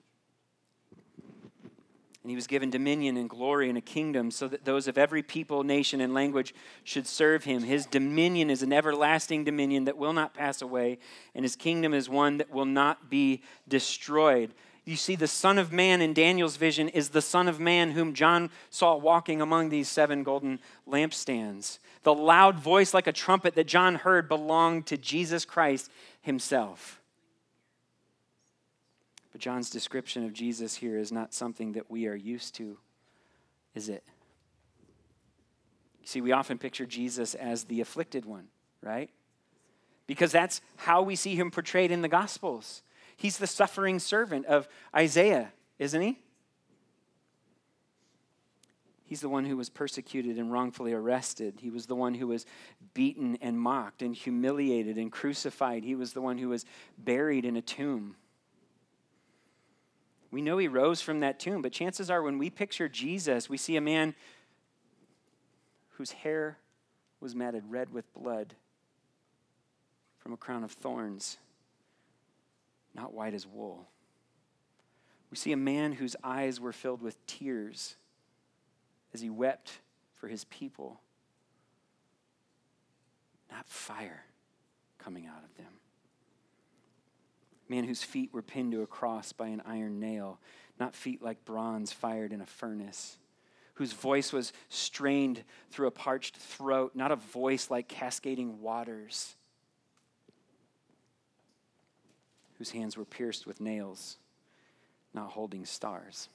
And 2.25 2.29
he 2.31 2.35
was 2.35 2.47
given 2.47 2.71
dominion 2.71 3.17
and 3.17 3.29
glory 3.29 3.69
and 3.69 3.77
a 3.77 3.81
kingdom 3.81 4.31
so 4.31 4.47
that 4.47 4.65
those 4.65 4.87
of 4.87 4.97
every 4.97 5.21
people, 5.21 5.63
nation, 5.63 6.01
and 6.01 6.11
language 6.11 6.55
should 6.83 7.05
serve 7.05 7.43
him. 7.43 7.61
His 7.61 7.85
dominion 7.85 8.49
is 8.49 8.63
an 8.63 8.73
everlasting 8.73 9.43
dominion 9.43 9.83
that 9.83 9.95
will 9.95 10.11
not 10.11 10.33
pass 10.33 10.59
away, 10.59 10.97
and 11.35 11.45
his 11.45 11.55
kingdom 11.55 11.93
is 11.93 12.09
one 12.09 12.37
that 12.37 12.49
will 12.49 12.65
not 12.65 13.11
be 13.11 13.43
destroyed. 13.67 14.55
You 14.85 14.95
see, 14.95 15.15
the 15.15 15.27
Son 15.27 15.59
of 15.59 15.71
Man 15.71 16.01
in 16.01 16.15
Daniel's 16.15 16.57
vision 16.57 16.89
is 16.89 17.09
the 17.09 17.21
Son 17.21 17.47
of 17.47 17.59
Man 17.59 17.91
whom 17.91 18.15
John 18.15 18.49
saw 18.71 18.95
walking 18.95 19.39
among 19.39 19.69
these 19.69 19.87
seven 19.87 20.23
golden 20.23 20.59
lampstands. 20.89 21.77
The 22.01 22.15
loud 22.15 22.59
voice 22.59 22.91
like 22.91 23.05
a 23.05 23.11
trumpet 23.11 23.53
that 23.53 23.67
John 23.67 23.93
heard 23.93 24.27
belonged 24.27 24.87
to 24.87 24.97
Jesus 24.97 25.45
Christ 25.45 25.91
himself. 26.23 26.99
But 29.35 29.41
John's 29.41 29.69
description 29.69 30.23
of 30.23 30.31
Jesus 30.31 30.75
here 30.75 30.97
is 30.97 31.11
not 31.11 31.33
something 31.33 31.73
that 31.73 31.91
we 31.91 32.07
are 32.07 32.15
used 32.15 32.55
to, 32.55 32.77
is 33.73 33.89
it? 33.89 34.05
See, 36.05 36.21
we 36.21 36.31
often 36.31 36.57
picture 36.57 36.85
Jesus 36.85 37.35
as 37.35 37.65
the 37.65 37.81
afflicted 37.81 38.23
one, 38.23 38.47
right? 38.81 39.09
Because 40.07 40.31
that's 40.31 40.61
how 40.77 41.01
we 41.01 41.17
see 41.17 41.35
him 41.35 41.51
portrayed 41.51 41.91
in 41.91 42.01
the 42.01 42.07
Gospels. 42.07 42.81
He's 43.17 43.37
the 43.37 43.45
suffering 43.45 43.99
servant 43.99 44.45
of 44.45 44.69
Isaiah, 44.95 45.51
isn't 45.79 46.01
he? 46.01 46.17
He's 49.03 49.19
the 49.19 49.27
one 49.27 49.43
who 49.43 49.57
was 49.57 49.69
persecuted 49.69 50.37
and 50.37 50.49
wrongfully 50.49 50.93
arrested. 50.93 51.55
He 51.59 51.69
was 51.69 51.87
the 51.87 51.95
one 51.95 52.13
who 52.13 52.27
was 52.27 52.45
beaten 52.93 53.37
and 53.41 53.59
mocked 53.59 54.01
and 54.01 54.15
humiliated 54.15 54.95
and 54.97 55.11
crucified. 55.11 55.83
He 55.83 55.95
was 55.95 56.13
the 56.13 56.21
one 56.21 56.37
who 56.37 56.47
was 56.47 56.63
buried 56.97 57.43
in 57.43 57.57
a 57.57 57.61
tomb. 57.61 58.15
We 60.35 60.41
know 60.41 60.57
he 60.57 60.67
rose 60.67 60.99
from 60.99 61.21
that 61.21 61.39
tomb, 61.39 61.61
but 61.61 61.71
chances 61.71 62.09
are 62.09 62.21
when 62.21 62.37
we 62.37 62.49
picture 62.49 62.89
Jesus, 62.89 63.49
we 63.49 63.55
see 63.55 63.77
a 63.77 63.81
man 63.81 64.13
whose 65.91 66.11
hair 66.11 66.57
was 67.21 67.33
matted 67.33 67.63
red 67.69 67.93
with 67.93 68.13
blood 68.13 68.53
from 70.19 70.33
a 70.33 70.37
crown 70.37 70.65
of 70.65 70.73
thorns, 70.73 71.37
not 72.93 73.13
white 73.13 73.33
as 73.33 73.47
wool. 73.47 73.87
We 75.31 75.37
see 75.37 75.53
a 75.53 75.57
man 75.57 75.93
whose 75.93 76.17
eyes 76.21 76.59
were 76.59 76.73
filled 76.73 77.01
with 77.01 77.25
tears 77.27 77.95
as 79.13 79.21
he 79.21 79.29
wept 79.29 79.79
for 80.15 80.27
his 80.27 80.43
people, 80.43 80.99
not 83.49 83.69
fire 83.69 84.25
coming 84.97 85.27
out 85.27 85.45
of 85.45 85.55
them 85.55 85.71
man 87.69 87.83
whose 87.83 88.03
feet 88.03 88.33
were 88.33 88.41
pinned 88.41 88.71
to 88.71 88.81
a 88.81 88.87
cross 88.87 89.33
by 89.33 89.47
an 89.47 89.61
iron 89.65 89.99
nail, 89.99 90.39
not 90.79 90.95
feet 90.95 91.21
like 91.21 91.45
bronze 91.45 91.91
fired 91.91 92.31
in 92.31 92.41
a 92.41 92.45
furnace, 92.45 93.17
whose 93.75 93.93
voice 93.93 94.31
was 94.31 94.53
strained 94.69 95.43
through 95.71 95.87
a 95.87 95.91
parched 95.91 96.37
throat, 96.37 96.91
not 96.95 97.11
a 97.11 97.15
voice 97.15 97.69
like 97.69 97.87
cascading 97.87 98.61
waters, 98.61 99.35
whose 102.57 102.71
hands 102.71 102.95
were 102.95 103.05
pierced 103.05 103.45
with 103.45 103.59
nails, 103.59 104.17
not 105.13 105.31
holding 105.31 105.65
stars, 105.65 106.29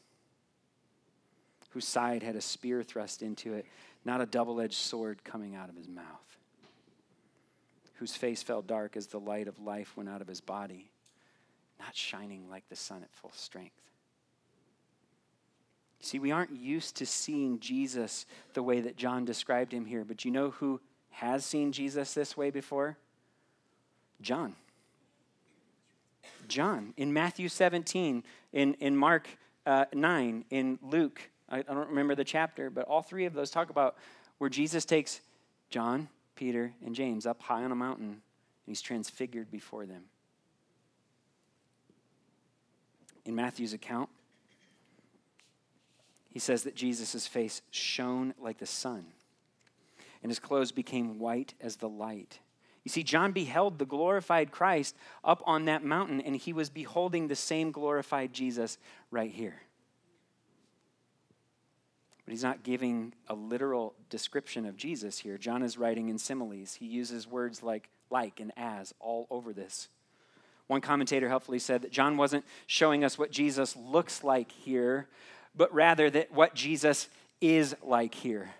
whose 1.71 1.87
side 1.87 2.23
had 2.23 2.37
a 2.37 2.41
spear 2.41 2.83
thrust 2.83 3.23
into 3.23 3.55
it, 3.55 3.67
not 4.05 4.21
a 4.21 4.27
double 4.27 4.61
edged 4.61 4.75
sword 4.75 5.23
coming 5.25 5.55
out 5.55 5.69
of 5.69 5.77
his 5.77 5.89
mouth 5.89 6.31
whose 8.01 8.17
face 8.17 8.43
fell 8.43 8.63
dark 8.63 8.97
as 8.97 9.09
the 9.09 9.21
light 9.21 9.47
of 9.47 9.61
life 9.61 9.95
went 9.95 10.09
out 10.09 10.23
of 10.23 10.27
his 10.27 10.41
body 10.41 10.91
not 11.81 11.97
shining 11.97 12.49
like 12.49 12.69
the 12.69 12.77
sun 12.77 13.03
at 13.03 13.13
full 13.13 13.33
strength. 13.35 13.75
See, 16.01 16.19
we 16.19 16.31
aren't 16.31 16.53
used 16.53 16.97
to 16.97 17.07
seeing 17.07 17.61
Jesus 17.61 18.25
the 18.55 18.63
way 18.63 18.81
that 18.81 18.97
John 18.97 19.25
described 19.25 19.73
him 19.73 19.85
here, 19.85 20.05
but 20.05 20.25
you 20.25 20.31
know 20.31 20.51
who 20.51 20.81
has 21.11 21.45
seen 21.45 21.73
Jesus 21.73 22.15
this 22.15 22.37
way 22.37 22.51
before? 22.51 22.97
John. 24.23 24.55
John. 26.49 26.95
In 26.97 27.13
Matthew 27.13 27.49
17, 27.49 28.25
in, 28.53 28.75
in 28.75 28.97
Mark 28.97 29.29
uh, 29.67 29.85
9, 29.93 30.45
in 30.51 30.79
Luke, 30.83 31.21
I, 31.51 31.59
I 31.59 31.63
don't 31.63 31.89
remember 31.89 32.15
the 32.15 32.25
chapter, 32.25 32.71
but 32.71 32.87
all 32.87 33.03
three 33.03 33.27
of 33.27 33.35
those 33.35 33.51
talk 33.51 33.71
about 33.71 33.97
where 34.39 34.51
Jesus 34.51 34.85
takes 34.87 35.21
John, 35.69 36.09
Peter, 36.35 36.73
and 36.85 36.95
James 36.95 37.27
up 37.27 37.43
high 37.43 37.63
on 37.63 37.73
a 37.73 37.77
mountain, 37.77 38.09
and 38.09 38.21
he's 38.67 38.81
transfigured 38.81 39.51
before 39.51 39.85
them. 39.85 40.05
In 43.31 43.37
Matthew's 43.37 43.73
account, 43.73 44.09
he 46.31 46.41
says 46.41 46.65
that 46.65 46.75
Jesus' 46.75 47.29
face 47.29 47.63
shone 47.71 48.35
like 48.41 48.59
the 48.59 48.67
sun, 48.67 49.07
and 50.21 50.33
his 50.33 50.41
clothes 50.41 50.73
became 50.73 51.21
white 51.21 51.55
as 51.61 51.77
the 51.77 51.89
light. 51.89 52.41
You 52.83 52.89
see, 52.89 53.05
John 53.05 53.31
beheld 53.31 53.79
the 53.79 53.85
glorified 53.85 54.51
Christ 54.51 54.97
up 55.23 55.45
on 55.47 55.67
that 55.67 55.85
mountain, 55.85 56.21
and 56.21 56.35
he 56.35 56.53
was 56.53 56.71
beholding 56.71 57.29
the 57.29 57.37
same 57.37 57.71
glorified 57.71 58.33
Jesus 58.33 58.79
right 59.13 59.31
here. 59.31 59.63
But 62.25 62.33
he's 62.33 62.43
not 62.43 62.65
giving 62.65 63.15
a 63.29 63.35
literal 63.35 63.95
description 64.09 64.67
of 64.67 64.77
Jesus 64.77 65.21
here. 65.21 65.39
John 65.39 65.63
is 65.63 65.79
writing 65.79 66.09
in 66.09 66.19
similes. 66.19 66.75
He 66.75 66.87
uses 66.87 67.29
words 67.29 67.63
like 67.63 67.91
like 68.11 68.41
and 68.41 68.51
as 68.57 68.93
all 68.99 69.29
over 69.31 69.53
this. 69.53 69.89
One 70.71 70.81
commentator 70.81 71.29
helpfully 71.29 71.59
said 71.59 71.83
that 71.83 71.91
John 71.91 72.17
wasn't 72.17 72.45
showing 72.69 73.03
us 73.03 73.19
what 73.19 73.33
Jesus 73.33 73.75
looks 73.75 74.23
like 74.23 74.53
here, 74.53 75.09
but 75.53 75.75
rather 75.75 76.09
that 76.11 76.31
what 76.31 76.55
Jesus 76.55 77.09
is 77.41 77.75
like 77.83 78.15
here. 78.15 78.51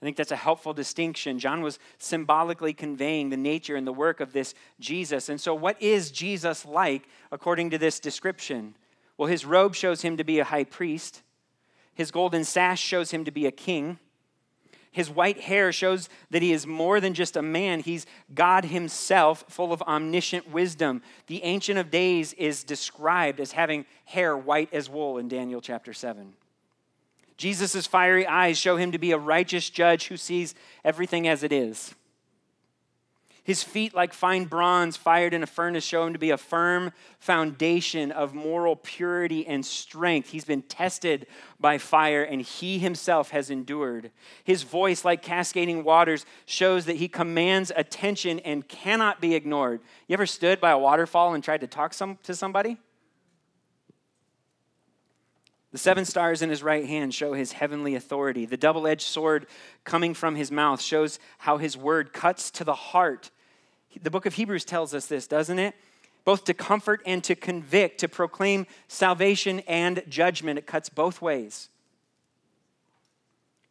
I 0.00 0.04
think 0.04 0.16
that's 0.16 0.30
a 0.30 0.36
helpful 0.36 0.72
distinction. 0.72 1.40
John 1.40 1.62
was 1.62 1.80
symbolically 1.98 2.72
conveying 2.72 3.30
the 3.30 3.36
nature 3.36 3.74
and 3.74 3.84
the 3.84 3.92
work 3.92 4.20
of 4.20 4.32
this 4.32 4.54
Jesus. 4.78 5.28
And 5.28 5.40
so, 5.40 5.52
what 5.52 5.82
is 5.82 6.12
Jesus 6.12 6.64
like 6.64 7.08
according 7.32 7.70
to 7.70 7.78
this 7.78 7.98
description? 7.98 8.76
Well, 9.18 9.28
his 9.28 9.44
robe 9.44 9.74
shows 9.74 10.02
him 10.02 10.18
to 10.18 10.24
be 10.24 10.38
a 10.38 10.44
high 10.44 10.62
priest, 10.62 11.22
his 11.92 12.12
golden 12.12 12.44
sash 12.44 12.80
shows 12.80 13.10
him 13.10 13.24
to 13.24 13.32
be 13.32 13.46
a 13.46 13.50
king. 13.50 13.98
His 14.96 15.10
white 15.10 15.40
hair 15.40 15.72
shows 15.72 16.08
that 16.30 16.40
he 16.40 16.52
is 16.52 16.66
more 16.66 17.00
than 17.00 17.12
just 17.12 17.36
a 17.36 17.42
man. 17.42 17.80
He's 17.80 18.06
God 18.34 18.64
himself, 18.64 19.44
full 19.46 19.70
of 19.70 19.82
omniscient 19.82 20.50
wisdom. 20.50 21.02
The 21.26 21.44
Ancient 21.44 21.78
of 21.78 21.90
Days 21.90 22.32
is 22.32 22.64
described 22.64 23.38
as 23.38 23.52
having 23.52 23.84
hair 24.06 24.34
white 24.34 24.72
as 24.72 24.88
wool 24.88 25.18
in 25.18 25.28
Daniel 25.28 25.60
chapter 25.60 25.92
7. 25.92 26.32
Jesus' 27.36 27.86
fiery 27.86 28.26
eyes 28.26 28.56
show 28.56 28.78
him 28.78 28.90
to 28.90 28.98
be 28.98 29.12
a 29.12 29.18
righteous 29.18 29.68
judge 29.68 30.06
who 30.06 30.16
sees 30.16 30.54
everything 30.82 31.28
as 31.28 31.42
it 31.42 31.52
is. 31.52 31.94
His 33.46 33.62
feet, 33.62 33.94
like 33.94 34.12
fine 34.12 34.46
bronze 34.46 34.96
fired 34.96 35.32
in 35.32 35.44
a 35.44 35.46
furnace, 35.46 35.84
show 35.84 36.04
him 36.04 36.12
to 36.14 36.18
be 36.18 36.30
a 36.30 36.36
firm 36.36 36.90
foundation 37.20 38.10
of 38.10 38.34
moral 38.34 38.74
purity 38.74 39.46
and 39.46 39.64
strength. 39.64 40.30
He's 40.30 40.44
been 40.44 40.62
tested 40.62 41.28
by 41.60 41.78
fire, 41.78 42.24
and 42.24 42.42
he 42.42 42.80
himself 42.80 43.30
has 43.30 43.48
endured. 43.48 44.10
His 44.42 44.64
voice, 44.64 45.04
like 45.04 45.22
cascading 45.22 45.84
waters, 45.84 46.26
shows 46.44 46.86
that 46.86 46.96
he 46.96 47.06
commands 47.06 47.70
attention 47.76 48.40
and 48.40 48.66
cannot 48.66 49.20
be 49.20 49.36
ignored. 49.36 49.80
You 50.08 50.14
ever 50.14 50.26
stood 50.26 50.60
by 50.60 50.72
a 50.72 50.78
waterfall 50.78 51.32
and 51.32 51.44
tried 51.44 51.60
to 51.60 51.68
talk 51.68 51.94
some, 51.94 52.18
to 52.24 52.34
somebody? 52.34 52.78
The 55.70 55.78
seven 55.78 56.04
stars 56.04 56.42
in 56.42 56.50
his 56.50 56.64
right 56.64 56.84
hand 56.84 57.14
show 57.14 57.32
his 57.34 57.52
heavenly 57.52 57.94
authority. 57.94 58.44
The 58.44 58.56
double 58.56 58.88
edged 58.88 59.06
sword 59.06 59.46
coming 59.84 60.14
from 60.14 60.34
his 60.34 60.50
mouth 60.50 60.80
shows 60.80 61.20
how 61.38 61.58
his 61.58 61.76
word 61.76 62.12
cuts 62.12 62.50
to 62.52 62.64
the 62.64 62.74
heart 62.74 63.30
the 64.02 64.10
book 64.10 64.26
of 64.26 64.34
Hebrews 64.34 64.64
tells 64.64 64.94
us 64.94 65.06
this, 65.06 65.26
doesn't 65.26 65.58
it? 65.58 65.74
Both 66.24 66.44
to 66.44 66.54
comfort 66.54 67.02
and 67.06 67.22
to 67.24 67.34
convict, 67.34 68.00
to 68.00 68.08
proclaim 68.08 68.66
salvation 68.88 69.60
and 69.60 70.02
judgment. 70.08 70.58
It 70.58 70.66
cuts 70.66 70.88
both 70.88 71.22
ways. 71.22 71.68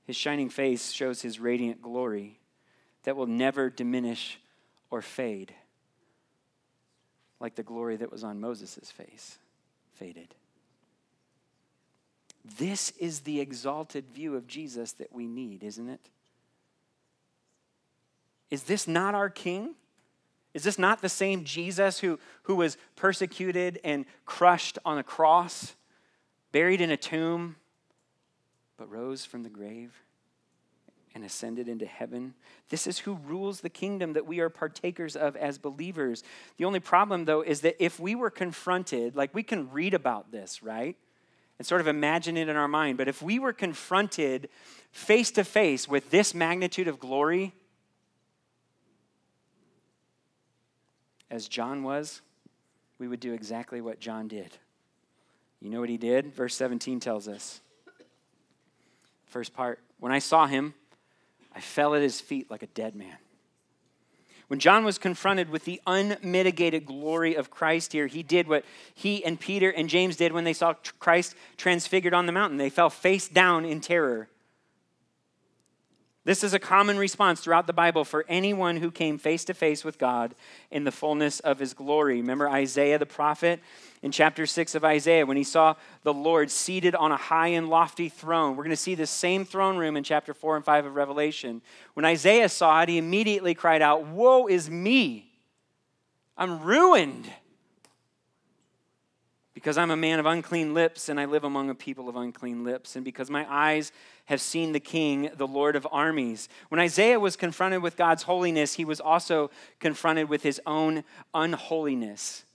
His 0.08 0.16
shining 0.16 0.50
face 0.50 0.92
shows 0.92 1.22
his 1.22 1.40
radiant 1.40 1.82
glory 1.82 2.40
that 3.04 3.16
will 3.16 3.28
never 3.28 3.70
diminish 3.70 4.40
or 4.90 5.02
fade, 5.02 5.54
like 7.40 7.56
the 7.56 7.64
glory 7.64 7.98
that 7.98 8.12
was 8.12 8.24
on 8.24 8.40
Moses' 8.40 8.92
face 8.92 9.38
faded. 9.96 10.34
This 12.58 12.92
is 13.00 13.22
the 13.22 13.40
exalted 13.42 14.06
view 14.14 14.36
of 14.36 14.48
Jesus 14.48 14.92
that 14.94 15.12
we 15.12 15.28
need, 15.28 15.64
isn't 15.64 15.90
it? 15.90 16.10
Is 18.52 18.64
this 18.64 18.88
not 18.88 19.16
our 19.16 19.30
King? 19.30 19.74
Is 20.56 20.64
this 20.64 20.80
not 20.80 21.02
the 21.02 21.10
same 21.10 21.44
Jesus 21.44 22.00
who, 22.00 22.18
who 22.44 22.56
was 22.56 22.78
persecuted 22.96 23.78
and 23.84 24.06
crushed 24.26 24.80
on 24.86 24.98
a 24.98 25.04
cross, 25.04 25.76
buried 26.54 26.80
in 26.80 26.90
a 26.90 26.98
tomb, 26.98 27.58
but 28.78 28.90
rose 28.90 29.26
from 29.26 29.44
the 29.44 29.50
grave 29.50 29.92
and 31.14 31.26
ascended 31.26 31.68
into 31.68 31.86
heaven? 31.86 32.36
This 32.70 32.88
is 32.88 33.00
who 33.00 33.16
rules 33.16 33.60
the 33.60 33.70
kingdom 33.70 34.14
that 34.14 34.26
we 34.26 34.40
are 34.40 34.48
partakers 34.48 35.18
of 35.18 35.36
as 35.36 35.58
believers. 35.58 36.24
The 36.56 36.64
only 36.64 36.80
problem, 36.80 37.26
though, 37.26 37.42
is 37.42 37.60
that 37.62 37.76
if 37.84 38.00
we 38.00 38.16
were 38.16 38.30
confronted, 38.30 39.14
like 39.14 39.36
we 39.36 39.44
can 39.44 39.70
read 39.72 39.94
about 39.94 40.32
this, 40.32 40.64
right? 40.64 40.96
And 41.60 41.68
sort 41.68 41.82
of 41.82 41.88
imagine 41.88 42.38
it 42.38 42.48
in 42.48 42.56
our 42.56 42.70
mind, 42.70 42.98
but 42.98 43.10
if 43.10 43.22
we 43.22 43.40
were 43.40 43.54
confronted 43.54 44.48
face 44.94 45.32
to 45.32 45.44
face 45.44 45.86
with 45.86 46.12
this 46.12 46.34
magnitude 46.34 46.88
of 46.88 46.98
glory, 46.98 47.54
as 51.30 51.48
John 51.48 51.84
was, 51.84 52.22
we 53.00 53.08
would 53.08 53.20
do 53.20 53.34
exactly 53.34 53.82
what 53.82 54.00
John 54.00 54.28
did. 54.28 54.58
You 55.62 55.70
know 55.70 55.80
what 55.80 55.90
he 55.90 55.98
did? 55.98 56.34
Verse 56.34 56.56
17 56.56 57.00
tells 57.00 57.28
us. 57.28 57.62
First 59.26 59.54
part 59.54 59.80
When 60.00 60.12
I 60.12 60.20
saw 60.20 60.48
him, 60.48 60.74
I 61.54 61.60
fell 61.60 61.96
at 61.96 62.02
his 62.02 62.22
feet 62.22 62.52
like 62.52 62.64
a 62.64 62.68
dead 62.68 62.96
man. 62.96 63.18
When 64.48 64.60
John 64.60 64.86
was 64.86 65.00
confronted 65.00 65.50
with 65.50 65.66
the 65.66 65.82
unmitigated 65.88 66.86
glory 66.86 67.34
of 67.36 67.50
Christ 67.50 67.94
here, 67.94 68.06
he 68.06 68.22
did 68.22 68.48
what 68.48 68.64
he 68.94 69.26
and 69.26 69.40
Peter 69.40 69.72
and 69.72 69.90
James 69.90 70.18
did 70.18 70.34
when 70.34 70.44
they 70.44 70.54
saw 70.54 70.76
Christ 71.00 71.36
transfigured 71.58 72.14
on 72.14 72.28
the 72.28 72.32
mountain. 72.32 72.58
They 72.58 72.70
fell 72.70 72.92
face 72.92 73.28
down 73.28 73.66
in 73.66 73.82
terror. 73.82 74.30
This 76.26 76.44
is 76.44 76.56
a 76.56 76.60
common 76.60 76.98
response 76.98 77.40
throughout 77.40 77.68
the 77.68 77.74
Bible 77.74 78.04
for 78.04 78.26
anyone 78.28 78.78
who 78.78 78.90
came 78.90 79.20
face 79.20 79.46
to 79.46 79.54
face 79.54 79.84
with 79.86 80.00
God 80.00 80.34
in 80.72 80.84
the 80.84 80.92
fullness 80.92 81.40
of 81.40 81.60
his 81.60 81.76
glory. 81.76 82.20
Remember 82.20 82.50
Isaiah 82.50 82.98
the 82.98 83.06
prophet 83.06 83.60
in 84.02 84.12
chapter 84.12 84.48
6 84.48 84.74
of 84.74 84.84
Isaiah 84.84 85.28
when 85.28 85.38
he 85.38 85.44
saw 85.44 85.76
the 86.02 86.16
Lord 86.16 86.50
seated 86.50 86.96
on 86.96 87.12
a 87.12 87.18
high 87.18 87.50
and 87.50 87.70
lofty 87.70 88.10
throne. 88.10 88.56
We're 88.56 88.64
going 88.64 88.72
to 88.72 88.76
see 88.76 88.96
the 88.96 89.06
same 89.06 89.46
throne 89.46 89.78
room 89.78 89.96
in 89.96 90.04
chapter 90.04 90.34
4 90.34 90.56
and 90.56 90.66
5 90.66 90.88
of 90.88 90.96
Revelation. 90.96 91.62
When 91.94 92.06
Isaiah 92.06 92.50
saw 92.50 92.82
it, 92.82 92.90
he 92.90 92.98
immediately 92.98 93.54
cried 93.54 93.84
out, 93.84 94.08
Woe 94.08 94.48
is 94.48 94.68
me! 94.68 95.32
I'm 96.36 96.64
ruined 96.64 97.32
because 99.66 99.80
I'm 99.80 99.90
a 99.90 99.98
man 99.98 100.20
of 100.20 100.28
unclean 100.28 100.76
lips 100.76 101.10
and 101.10 101.20
I 101.20 101.26
live 101.26 101.44
among 101.44 101.72
a 101.72 101.74
people 101.74 102.08
of 102.08 102.16
unclean 102.16 102.64
lips, 102.64 102.96
and 102.96 103.04
because 103.04 103.32
my 103.32 103.48
eyes 103.52 103.92
have 104.26 104.40
seen 104.40 104.74
the 104.74 104.80
King, 104.80 105.32
the 105.36 105.48
Lord 105.48 105.76
of 105.76 105.88
armies. 105.92 106.50
When 106.70 106.80
Isaiah 106.80 107.20
was 107.20 107.36
confronted 107.36 107.82
with 107.82 107.98
God's 107.98 108.22
holiness, 108.22 108.76
he 108.76 108.86
was 108.86 109.02
also 109.02 109.50
confronted 109.80 110.30
with 110.30 110.44
his 110.44 110.62
own 110.68 111.04
unholiness. 111.34 112.46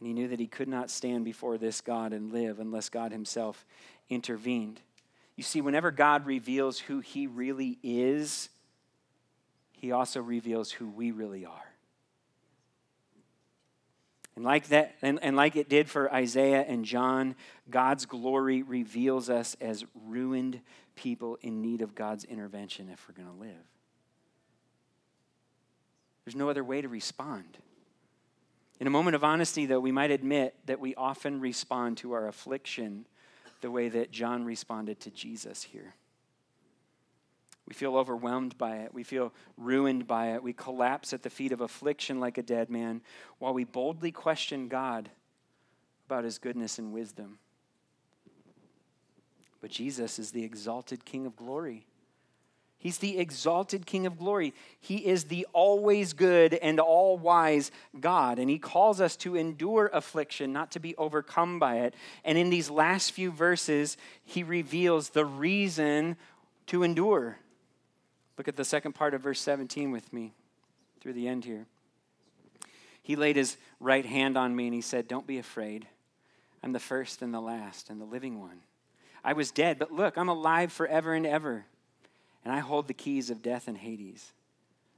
And 0.00 0.06
he 0.06 0.14
knew 0.14 0.28
that 0.28 0.40
he 0.40 0.46
could 0.46 0.68
not 0.68 0.90
stand 0.90 1.26
before 1.26 1.58
this 1.58 1.82
God 1.82 2.14
and 2.14 2.32
live 2.32 2.60
unless 2.60 2.88
God 2.88 3.12
himself 3.12 3.66
intervened. 4.08 4.80
You 5.36 5.42
see, 5.42 5.60
whenever 5.60 5.90
God 5.90 6.24
reveals 6.24 6.78
who 6.78 7.00
he 7.00 7.26
really 7.26 7.76
is, 7.82 8.48
he 9.72 9.92
also 9.92 10.22
reveals 10.22 10.70
who 10.70 10.88
we 10.88 11.10
really 11.10 11.44
are. 11.44 11.67
And 14.38 14.44
like 14.44 14.68
that, 14.68 14.94
and, 15.02 15.18
and 15.20 15.34
like 15.34 15.56
it 15.56 15.68
did 15.68 15.90
for 15.90 16.14
Isaiah 16.14 16.64
and 16.68 16.84
John, 16.84 17.34
God's 17.68 18.06
glory 18.06 18.62
reveals 18.62 19.28
us 19.28 19.56
as 19.60 19.84
ruined 20.06 20.60
people 20.94 21.38
in 21.42 21.60
need 21.60 21.82
of 21.82 21.96
God's 21.96 22.22
intervention 22.22 22.88
if 22.88 23.04
we're 23.08 23.20
going 23.20 23.36
to 23.36 23.42
live. 23.42 23.66
There's 26.24 26.36
no 26.36 26.48
other 26.48 26.62
way 26.62 26.80
to 26.80 26.86
respond. 26.86 27.58
In 28.78 28.86
a 28.86 28.90
moment 28.90 29.16
of 29.16 29.24
honesty, 29.24 29.66
though, 29.66 29.80
we 29.80 29.90
might 29.90 30.12
admit 30.12 30.54
that 30.66 30.78
we 30.78 30.94
often 30.94 31.40
respond 31.40 31.96
to 31.96 32.12
our 32.12 32.28
affliction 32.28 33.06
the 33.60 33.72
way 33.72 33.88
that 33.88 34.12
John 34.12 34.44
responded 34.44 35.00
to 35.00 35.10
Jesus 35.10 35.64
here. 35.64 35.96
We 37.68 37.74
feel 37.74 37.96
overwhelmed 37.96 38.56
by 38.56 38.78
it. 38.78 38.94
We 38.94 39.04
feel 39.04 39.30
ruined 39.58 40.06
by 40.06 40.32
it. 40.32 40.42
We 40.42 40.54
collapse 40.54 41.12
at 41.12 41.22
the 41.22 41.28
feet 41.28 41.52
of 41.52 41.60
affliction 41.60 42.18
like 42.18 42.38
a 42.38 42.42
dead 42.42 42.70
man 42.70 43.02
while 43.38 43.52
we 43.52 43.64
boldly 43.64 44.10
question 44.10 44.68
God 44.68 45.10
about 46.06 46.24
his 46.24 46.38
goodness 46.38 46.78
and 46.78 46.94
wisdom. 46.94 47.38
But 49.60 49.70
Jesus 49.70 50.18
is 50.18 50.30
the 50.30 50.44
exalted 50.44 51.04
King 51.04 51.26
of 51.26 51.36
glory. 51.36 51.84
He's 52.78 52.98
the 52.98 53.18
exalted 53.18 53.84
King 53.84 54.06
of 54.06 54.16
glory. 54.16 54.54
He 54.80 55.04
is 55.04 55.24
the 55.24 55.46
always 55.52 56.14
good 56.14 56.54
and 56.54 56.80
all 56.80 57.18
wise 57.18 57.70
God. 58.00 58.38
And 58.38 58.48
He 58.48 58.58
calls 58.58 59.00
us 59.00 59.16
to 59.16 59.34
endure 59.34 59.90
affliction, 59.92 60.52
not 60.52 60.70
to 60.70 60.80
be 60.80 60.96
overcome 60.96 61.58
by 61.58 61.80
it. 61.80 61.94
And 62.24 62.38
in 62.38 62.48
these 62.48 62.70
last 62.70 63.12
few 63.12 63.32
verses, 63.32 63.98
He 64.24 64.42
reveals 64.42 65.10
the 65.10 65.26
reason 65.26 66.16
to 66.68 66.84
endure. 66.84 67.38
Look 68.38 68.48
at 68.48 68.56
the 68.56 68.64
second 68.64 68.94
part 68.94 69.14
of 69.14 69.20
verse 69.20 69.40
17 69.40 69.90
with 69.90 70.12
me 70.12 70.32
through 71.00 71.12
the 71.12 71.28
end 71.28 71.44
here. 71.44 71.66
He 73.02 73.16
laid 73.16 73.36
His 73.36 73.56
right 73.80 74.06
hand 74.06 74.38
on 74.38 74.54
me 74.54 74.66
and 74.66 74.74
He 74.74 74.80
said, 74.80 75.08
Don't 75.08 75.26
be 75.26 75.38
afraid. 75.38 75.86
I'm 76.62 76.72
the 76.72 76.80
first 76.80 77.20
and 77.20 77.34
the 77.34 77.40
last 77.40 77.90
and 77.90 78.00
the 78.00 78.04
living 78.04 78.40
one. 78.40 78.60
I 79.22 79.32
was 79.32 79.50
dead, 79.50 79.78
but 79.78 79.92
look, 79.92 80.16
I'm 80.16 80.28
alive 80.28 80.72
forever 80.72 81.12
and 81.14 81.26
ever 81.26 81.66
and 82.48 82.56
I 82.56 82.60
hold 82.60 82.88
the 82.88 82.94
keys 82.94 83.28
of 83.28 83.42
death 83.42 83.68
and 83.68 83.76
Hades. 83.76 84.32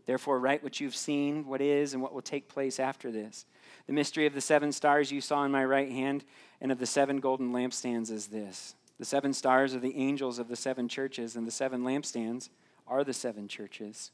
Therefore, 0.07 0.39
write 0.39 0.63
what 0.63 0.79
you've 0.79 0.95
seen, 0.95 1.47
what 1.47 1.61
is, 1.61 1.95
and 1.95 2.03
what 2.03 2.15
will 2.15 2.23
take 2.23 2.49
place 2.49 2.79
after 2.79 3.11
this. 3.11 3.45
The 3.89 3.93
mystery 3.93 4.27
of 4.27 4.35
the 4.35 4.41
seven 4.41 4.71
stars 4.71 5.11
you 5.11 5.21
saw 5.21 5.45
in 5.45 5.51
my 5.51 5.65
right 5.65 5.91
hand 5.91 6.25
and 6.61 6.71
of 6.71 6.79
the 6.79 6.87
seven 6.87 7.19
golden 7.19 7.53
lampstands 7.53 8.11
is 8.11 8.29
this 8.29 8.77
the 8.99 9.05
seven 9.05 9.33
stars 9.33 9.75
are 9.75 9.81
the 9.81 9.97
angels 9.97 10.39
of 10.39 10.49
the 10.49 10.57
seven 10.57 10.87
churches, 10.87 11.35
and 11.35 11.47
the 11.47 11.51
seven 11.51 11.83
lampstands 11.83 12.51
are 12.91 13.05
the 13.05 13.15
seven 13.15 13.49
churches. 13.49 14.11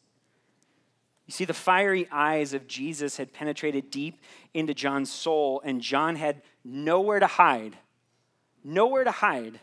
You 1.26 1.32
see, 1.32 1.44
the 1.44 1.54
fiery 1.54 2.06
eyes 2.12 2.54
of 2.54 2.68
Jesus 2.68 3.16
had 3.16 3.32
penetrated 3.32 3.90
deep 3.90 4.20
into 4.54 4.74
John's 4.74 5.10
soul, 5.10 5.60
and 5.64 5.80
John 5.80 6.14
had 6.14 6.42
nowhere 6.64 7.18
to 7.18 7.26
hide. 7.26 7.76
Nowhere 8.62 9.02
to 9.02 9.10
hide 9.10 9.58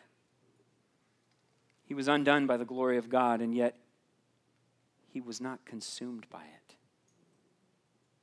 he 1.93 1.95
was 1.95 2.07
undone 2.07 2.47
by 2.47 2.57
the 2.57 2.65
glory 2.65 2.97
of 2.97 3.07
God, 3.09 3.39
and 3.39 3.53
yet 3.53 3.75
he 5.07 5.21
was 5.21 5.39
not 5.39 5.63
consumed 5.63 6.25
by 6.29 6.41
it. 6.41 6.75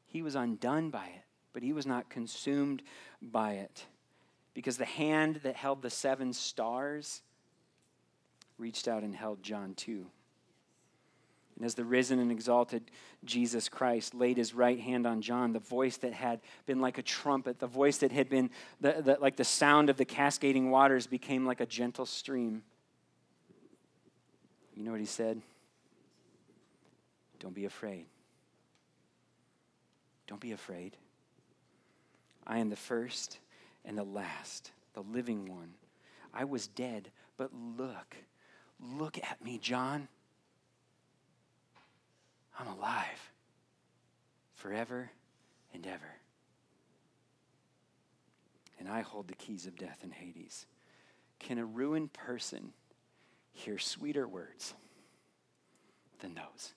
He 0.07 0.22
was 0.22 0.35
undone 0.35 0.90
by 0.90 1.05
it, 1.05 1.22
but 1.53 1.62
he 1.62 1.72
was 1.72 1.87
not 1.87 2.11
consumed 2.11 2.83
by 3.22 3.53
it. 3.53 3.87
Because 4.55 4.76
the 4.76 4.85
hand 4.85 5.37
that 5.44 5.55
held 5.55 5.83
the 5.83 5.90
seven 5.90 6.33
stars 6.33 7.22
reached 8.59 8.88
out 8.88 9.05
and 9.05 9.14
held 9.14 9.42
John 9.42 9.74
too. 9.74 10.07
And 11.60 11.66
as 11.66 11.74
the 11.74 11.84
risen 11.84 12.18
and 12.18 12.32
exalted 12.32 12.90
Jesus 13.22 13.68
Christ 13.68 14.14
laid 14.14 14.38
his 14.38 14.54
right 14.54 14.80
hand 14.80 15.06
on 15.06 15.20
John, 15.20 15.52
the 15.52 15.58
voice 15.58 15.98
that 15.98 16.14
had 16.14 16.40
been 16.64 16.80
like 16.80 16.96
a 16.96 17.02
trumpet, 17.02 17.58
the 17.58 17.66
voice 17.66 17.98
that 17.98 18.12
had 18.12 18.30
been 18.30 18.48
the, 18.80 19.02
the, 19.04 19.18
like 19.20 19.36
the 19.36 19.44
sound 19.44 19.90
of 19.90 19.98
the 19.98 20.06
cascading 20.06 20.70
waters, 20.70 21.06
became 21.06 21.44
like 21.44 21.60
a 21.60 21.66
gentle 21.66 22.06
stream. 22.06 22.62
You 24.74 24.84
know 24.84 24.90
what 24.90 25.00
he 25.00 25.06
said? 25.06 25.42
Don't 27.40 27.54
be 27.54 27.66
afraid. 27.66 28.06
Don't 30.26 30.40
be 30.40 30.52
afraid. 30.52 30.96
I 32.46 32.60
am 32.60 32.70
the 32.70 32.76
first 32.76 33.38
and 33.84 33.98
the 33.98 34.02
last, 34.02 34.70
the 34.94 35.02
living 35.02 35.44
one. 35.44 35.74
I 36.32 36.44
was 36.44 36.68
dead, 36.68 37.10
but 37.36 37.50
look, 37.76 38.16
look 38.80 39.18
at 39.18 39.44
me, 39.44 39.58
John. 39.58 40.08
I'm 42.60 42.66
alive 42.66 43.32
forever 44.60 45.10
and 45.72 45.86
ever. 45.86 46.16
And 48.78 48.88
I 48.88 49.00
hold 49.00 49.28
the 49.28 49.34
keys 49.34 49.66
of 49.66 49.76
death 49.76 49.98
and 50.02 50.12
Hades. 50.12 50.66
Can 51.38 51.58
a 51.58 51.64
ruined 51.64 52.12
person 52.12 52.72
hear 53.52 53.78
sweeter 53.78 54.28
words 54.28 54.74
than 56.20 56.34
those. 56.34 56.72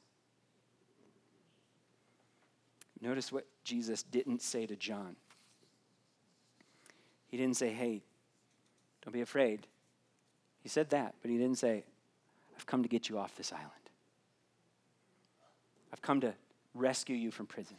Notice 3.02 3.32
what 3.32 3.46
Jesus 3.64 4.04
didn't 4.04 4.42
say 4.42 4.66
to 4.66 4.76
John. 4.76 5.16
He 7.28 7.38
didn't 7.38 7.58
say, 7.58 7.72
hey, 7.72 8.02
don't 9.04 9.14
be 9.14 9.22
afraid. 9.22 9.68
He 10.62 10.70
said 10.70 10.90
that, 10.92 11.16
but 11.22 11.30
he 11.30 11.38
didn't 11.38 11.58
say, 11.58 11.84
I've 12.56 12.66
come 12.66 12.84
to 12.84 12.90
get 12.90 13.10
you 13.10 13.18
off 13.18 13.36
this 13.36 13.52
island. 13.52 13.70
I've 15.92 16.02
come 16.02 16.22
to 16.22 16.34
rescue 16.74 17.16
you 17.16 17.32
from 17.32 17.46
prison. 17.46 17.78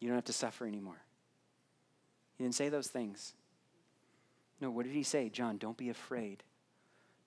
You 0.00 0.08
don't 0.08 0.16
have 0.16 0.24
to 0.26 0.32
suffer 0.32 0.66
anymore. 0.66 1.00
He 2.36 2.44
didn't 2.44 2.54
say 2.54 2.68
those 2.68 2.88
things. 2.88 3.34
No, 4.60 4.70
what 4.70 4.84
did 4.84 4.94
he 4.94 5.02
say? 5.02 5.28
John, 5.28 5.58
don't 5.58 5.76
be 5.76 5.88
afraid. 5.88 6.42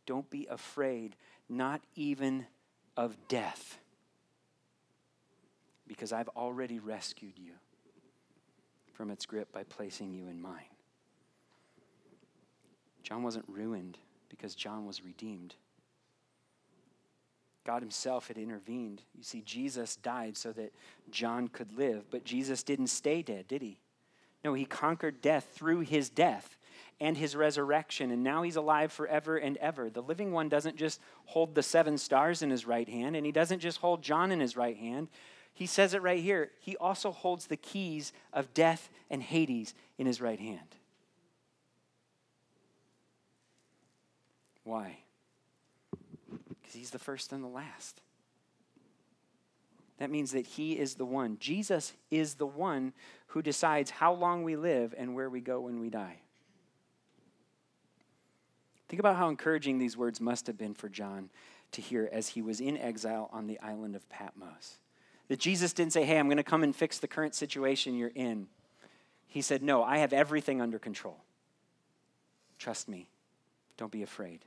Don't 0.06 0.30
be 0.30 0.48
afraid, 0.50 1.16
not 1.48 1.82
even 1.96 2.48
of 2.98 3.16
death, 3.28 3.78
because 5.88 6.12
I've 6.12 6.30
already 6.30 6.80
rescued 6.80 7.38
you 7.38 7.54
from 8.94 9.12
its 9.12 9.26
grip 9.26 9.52
by 9.52 9.64
placing 9.64 10.12
you 10.12 10.28
in 10.28 10.42
mine. 10.42 10.66
John 13.04 13.24
wasn't 13.24 13.46
ruined 13.48 13.98
because 14.30 14.56
John 14.56 14.86
was 14.86 15.04
redeemed. 15.04 15.56
God 17.66 17.82
Himself 17.82 18.28
had 18.28 18.38
intervened. 18.38 19.02
You 19.16 19.24
see, 19.24 19.42
Jesus 19.42 19.96
died 19.96 20.38
so 20.38 20.52
that 20.54 20.74
John 21.12 21.48
could 21.48 21.78
live, 21.78 22.10
but 22.10 22.24
Jesus 22.24 22.64
didn't 22.64 22.88
stay 22.88 23.22
dead, 23.22 23.48
did 23.48 23.62
He? 23.62 23.80
No, 24.44 24.54
He 24.54 24.66
conquered 24.66 25.22
death 25.22 25.50
through 25.54 25.82
His 25.82 26.10
death 26.10 26.58
and 27.02 27.16
his 27.16 27.36
resurrection, 27.36 28.12
and 28.12 28.24
now 28.24 28.42
he's 28.42 28.58
alive 28.58 28.92
forever 28.92 29.38
and 29.38 29.56
ever. 29.58 29.90
The 29.90 30.02
living 30.02 30.32
one 30.32 30.50
doesn't 30.50 30.76
just 30.76 31.00
hold 31.26 31.56
the 31.56 31.64
seven 31.64 31.98
stars 31.98 32.42
in 32.42 32.50
his 32.50 32.68
right 32.68 32.88
hand, 32.88 33.16
and 33.16 33.26
he 33.26 33.32
doesn't 33.32 33.60
just 33.60 33.80
hold 33.80 34.02
John 34.02 34.32
in 34.32 34.40
his 34.40 34.58
right 34.58 34.76
hand. 34.76 35.08
He 35.54 35.66
says 35.66 35.94
it 35.94 36.02
right 36.02 36.22
here. 36.22 36.52
He 36.60 36.76
also 36.78 37.12
holds 37.12 37.48
the 37.48 37.58
keys 37.58 38.12
of 38.34 38.54
death 38.54 38.90
and 39.10 39.24
Hades 39.24 39.74
in 39.98 40.08
his 40.08 40.22
right 40.22 40.40
hand. 40.40 40.76
Why? 44.64 45.00
Because 46.70 46.82
he's 46.82 46.92
the 46.92 47.00
first 47.00 47.34
and 47.34 47.44
the 47.44 47.48
last. 47.48 48.00
That 49.98 50.12
means 50.12 50.34
that 50.34 50.46
he 50.46 50.78
is 50.78 50.94
the 50.94 51.06
one. 51.06 51.38
Jesus 51.40 51.94
is 52.12 52.36
the 52.36 52.46
one 52.46 52.94
who 53.30 53.42
decides 53.42 53.90
how 53.90 54.14
long 54.14 54.44
we 54.44 54.56
live 54.56 54.94
and 54.96 55.16
where 55.16 55.32
we 55.32 55.42
go 55.42 55.62
when 55.62 55.80
we 55.80 55.90
die. 55.90 56.18
Think 58.88 59.00
about 59.00 59.16
how 59.16 59.30
encouraging 59.30 59.80
these 59.80 59.98
words 59.98 60.22
must 60.22 60.46
have 60.46 60.60
been 60.60 60.76
for 60.76 60.90
John 60.90 61.32
to 61.72 61.82
hear 61.82 62.08
as 62.12 62.28
he 62.28 62.44
was 62.44 62.62
in 62.62 62.78
exile 62.78 63.32
on 63.34 63.48
the 63.48 63.60
island 63.62 63.96
of 63.96 64.08
Patmos. 64.08 64.78
That 65.28 65.40
Jesus 65.40 65.74
didn't 65.74 65.94
say, 65.94 66.06
Hey, 66.06 66.20
I'm 66.20 66.28
going 66.28 66.38
to 66.38 66.44
come 66.44 66.62
and 66.62 66.76
fix 66.76 67.00
the 67.00 67.08
current 67.08 67.34
situation 67.34 67.96
you're 67.96 68.12
in. 68.14 68.46
He 69.26 69.42
said, 69.42 69.64
No, 69.64 69.82
I 69.82 69.98
have 69.98 70.14
everything 70.14 70.62
under 70.62 70.78
control. 70.78 71.18
Trust 72.60 72.88
me. 72.88 73.08
Don't 73.76 73.92
be 73.92 74.04
afraid. 74.04 74.46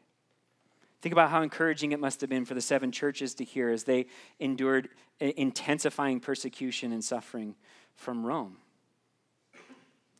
Think 1.03 1.13
about 1.13 1.31
how 1.31 1.43
encouraging 1.43 1.91
it 1.91 1.99
must 1.99 2.21
have 2.21 2.31
been 2.31 2.45
for 2.45 2.55
the 2.55 2.61
seven 2.61 2.93
churches 2.93 3.35
to 3.35 3.45
hear 3.45 3.71
as 3.71 3.83
they 3.83 4.07
endured 4.39 4.89
intensifying 5.19 6.21
persecution 6.21 6.93
and 6.93 7.03
suffering 7.03 7.57
from 7.97 8.25
Rome. 8.25 8.59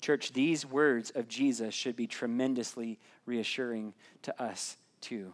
Church, 0.01 0.33
these 0.33 0.67
words 0.67 1.11
of 1.11 1.29
Jesus 1.29 1.73
should 1.73 1.95
be 1.95 2.09
tremendously 2.09 2.99
reassuring 3.27 3.95
to 4.23 4.43
us 4.43 4.77
too 5.01 5.33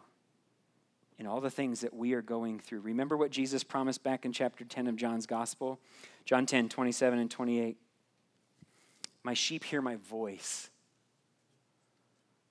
in 1.18 1.26
all 1.26 1.40
the 1.40 1.50
things 1.50 1.80
that 1.80 1.94
we 1.94 2.12
are 2.12 2.22
going 2.22 2.60
through. 2.60 2.80
Remember 2.80 3.16
what 3.16 3.30
Jesus 3.30 3.64
promised 3.64 4.02
back 4.04 4.26
in 4.26 4.32
chapter 4.32 4.66
10 4.66 4.86
of 4.86 4.96
John's 4.96 5.26
Gospel? 5.26 5.80
John 6.26 6.44
10, 6.44 6.68
27 6.68 7.18
and 7.18 7.30
28. 7.30 7.78
My 9.24 9.32
sheep 9.32 9.64
hear 9.64 9.80
my 9.80 9.96
voice. 9.96 10.68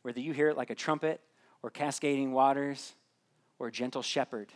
Whether 0.01 0.19
you 0.19 0.33
hear 0.33 0.49
it 0.49 0.57
like 0.57 0.71
a 0.71 0.75
trumpet 0.75 1.21
or 1.63 1.69
cascading 1.69 2.31
waters 2.31 2.93
or 3.59 3.71
gentle 3.71 4.01
shepherd, 4.01 4.51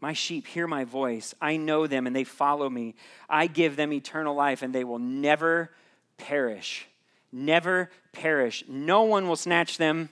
my 0.00 0.12
sheep 0.14 0.46
hear 0.46 0.66
my 0.66 0.84
voice. 0.84 1.34
I 1.40 1.56
know 1.56 1.86
them 1.86 2.06
and 2.06 2.16
they 2.16 2.24
follow 2.24 2.70
me. 2.70 2.94
I 3.28 3.46
give 3.46 3.76
them 3.76 3.92
eternal 3.92 4.34
life 4.34 4.62
and 4.62 4.74
they 4.74 4.84
will 4.84 4.98
never 4.98 5.70
perish. 6.16 6.88
Never 7.30 7.90
perish. 8.12 8.64
No 8.66 9.02
one 9.02 9.28
will 9.28 9.36
snatch 9.36 9.76
them 9.76 10.08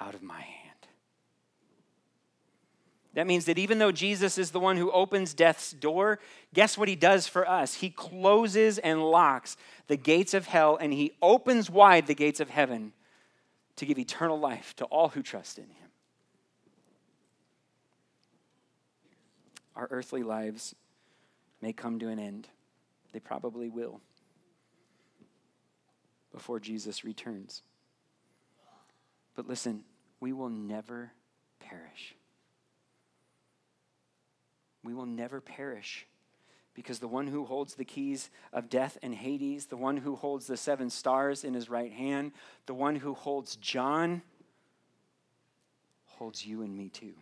out 0.00 0.14
of 0.14 0.22
my 0.22 0.40
hand. 0.40 0.52
That 3.14 3.26
means 3.26 3.46
that 3.46 3.58
even 3.58 3.78
though 3.78 3.92
Jesus 3.92 4.36
is 4.36 4.50
the 4.50 4.60
one 4.60 4.76
who 4.76 4.90
opens 4.90 5.32
death's 5.32 5.72
door, 5.72 6.18
guess 6.52 6.76
what 6.76 6.88
he 6.88 6.96
does 6.96 7.26
for 7.26 7.48
us? 7.48 7.74
He 7.74 7.88
closes 7.88 8.76
and 8.78 9.02
locks 9.02 9.56
the 9.86 9.96
gates 9.96 10.34
of 10.34 10.46
hell 10.46 10.76
and 10.78 10.92
he 10.92 11.12
opens 11.22 11.70
wide 11.70 12.08
the 12.08 12.14
gates 12.14 12.40
of 12.40 12.50
heaven 12.50 12.92
to 13.76 13.86
give 13.86 13.98
eternal 13.98 14.38
life 14.38 14.74
to 14.76 14.84
all 14.86 15.08
who 15.10 15.22
trust 15.22 15.58
in 15.58 15.64
him. 15.64 15.86
our 19.76 19.86
earthly 19.90 20.22
lives 20.22 20.74
may 21.60 21.72
come 21.72 21.98
to 21.98 22.08
an 22.08 22.18
end. 22.18 22.48
They 23.12 23.20
probably 23.20 23.68
will. 23.68 24.00
before 26.32 26.60
Jesus 26.60 27.02
returns. 27.02 27.62
But 29.34 29.48
listen, 29.48 29.84
we 30.20 30.34
will 30.34 30.50
never 30.50 31.12
perish. 31.60 32.14
We 34.84 34.92
will 34.92 35.06
never 35.06 35.40
perish 35.40 36.06
because 36.76 36.98
the 36.98 37.08
one 37.08 37.26
who 37.26 37.46
holds 37.46 37.74
the 37.74 37.86
keys 37.86 38.30
of 38.52 38.68
death 38.68 38.98
and 39.02 39.14
Hades, 39.14 39.66
the 39.66 39.78
one 39.78 39.96
who 39.96 40.14
holds 40.14 40.46
the 40.46 40.58
seven 40.58 40.90
stars 40.90 41.42
in 41.42 41.54
his 41.54 41.70
right 41.70 41.90
hand, 41.90 42.32
the 42.66 42.74
one 42.74 42.96
who 42.96 43.14
holds 43.14 43.56
John, 43.56 44.20
holds 46.04 46.44
you 46.44 46.60
and 46.60 46.76
me 46.76 46.90
too. 46.90 47.14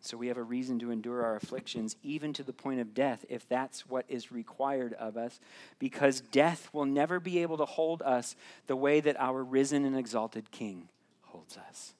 So 0.00 0.16
we 0.16 0.28
have 0.28 0.38
a 0.38 0.42
reason 0.42 0.78
to 0.80 0.90
endure 0.90 1.22
our 1.22 1.36
afflictions, 1.36 1.96
even 2.02 2.32
to 2.32 2.42
the 2.42 2.54
point 2.54 2.80
of 2.80 2.94
death, 2.94 3.24
if 3.28 3.46
that's 3.46 3.86
what 3.86 4.06
is 4.08 4.32
required 4.32 4.94
of 4.94 5.18
us, 5.18 5.38
because 5.78 6.22
death 6.22 6.70
will 6.72 6.86
never 6.86 7.20
be 7.20 7.42
able 7.42 7.58
to 7.58 7.66
hold 7.66 8.00
us 8.02 8.34
the 8.66 8.74
way 8.74 9.00
that 9.00 9.20
our 9.20 9.44
risen 9.44 9.84
and 9.84 9.96
exalted 9.96 10.50
King 10.50 10.88
holds 11.26 11.58
us. 11.58 11.94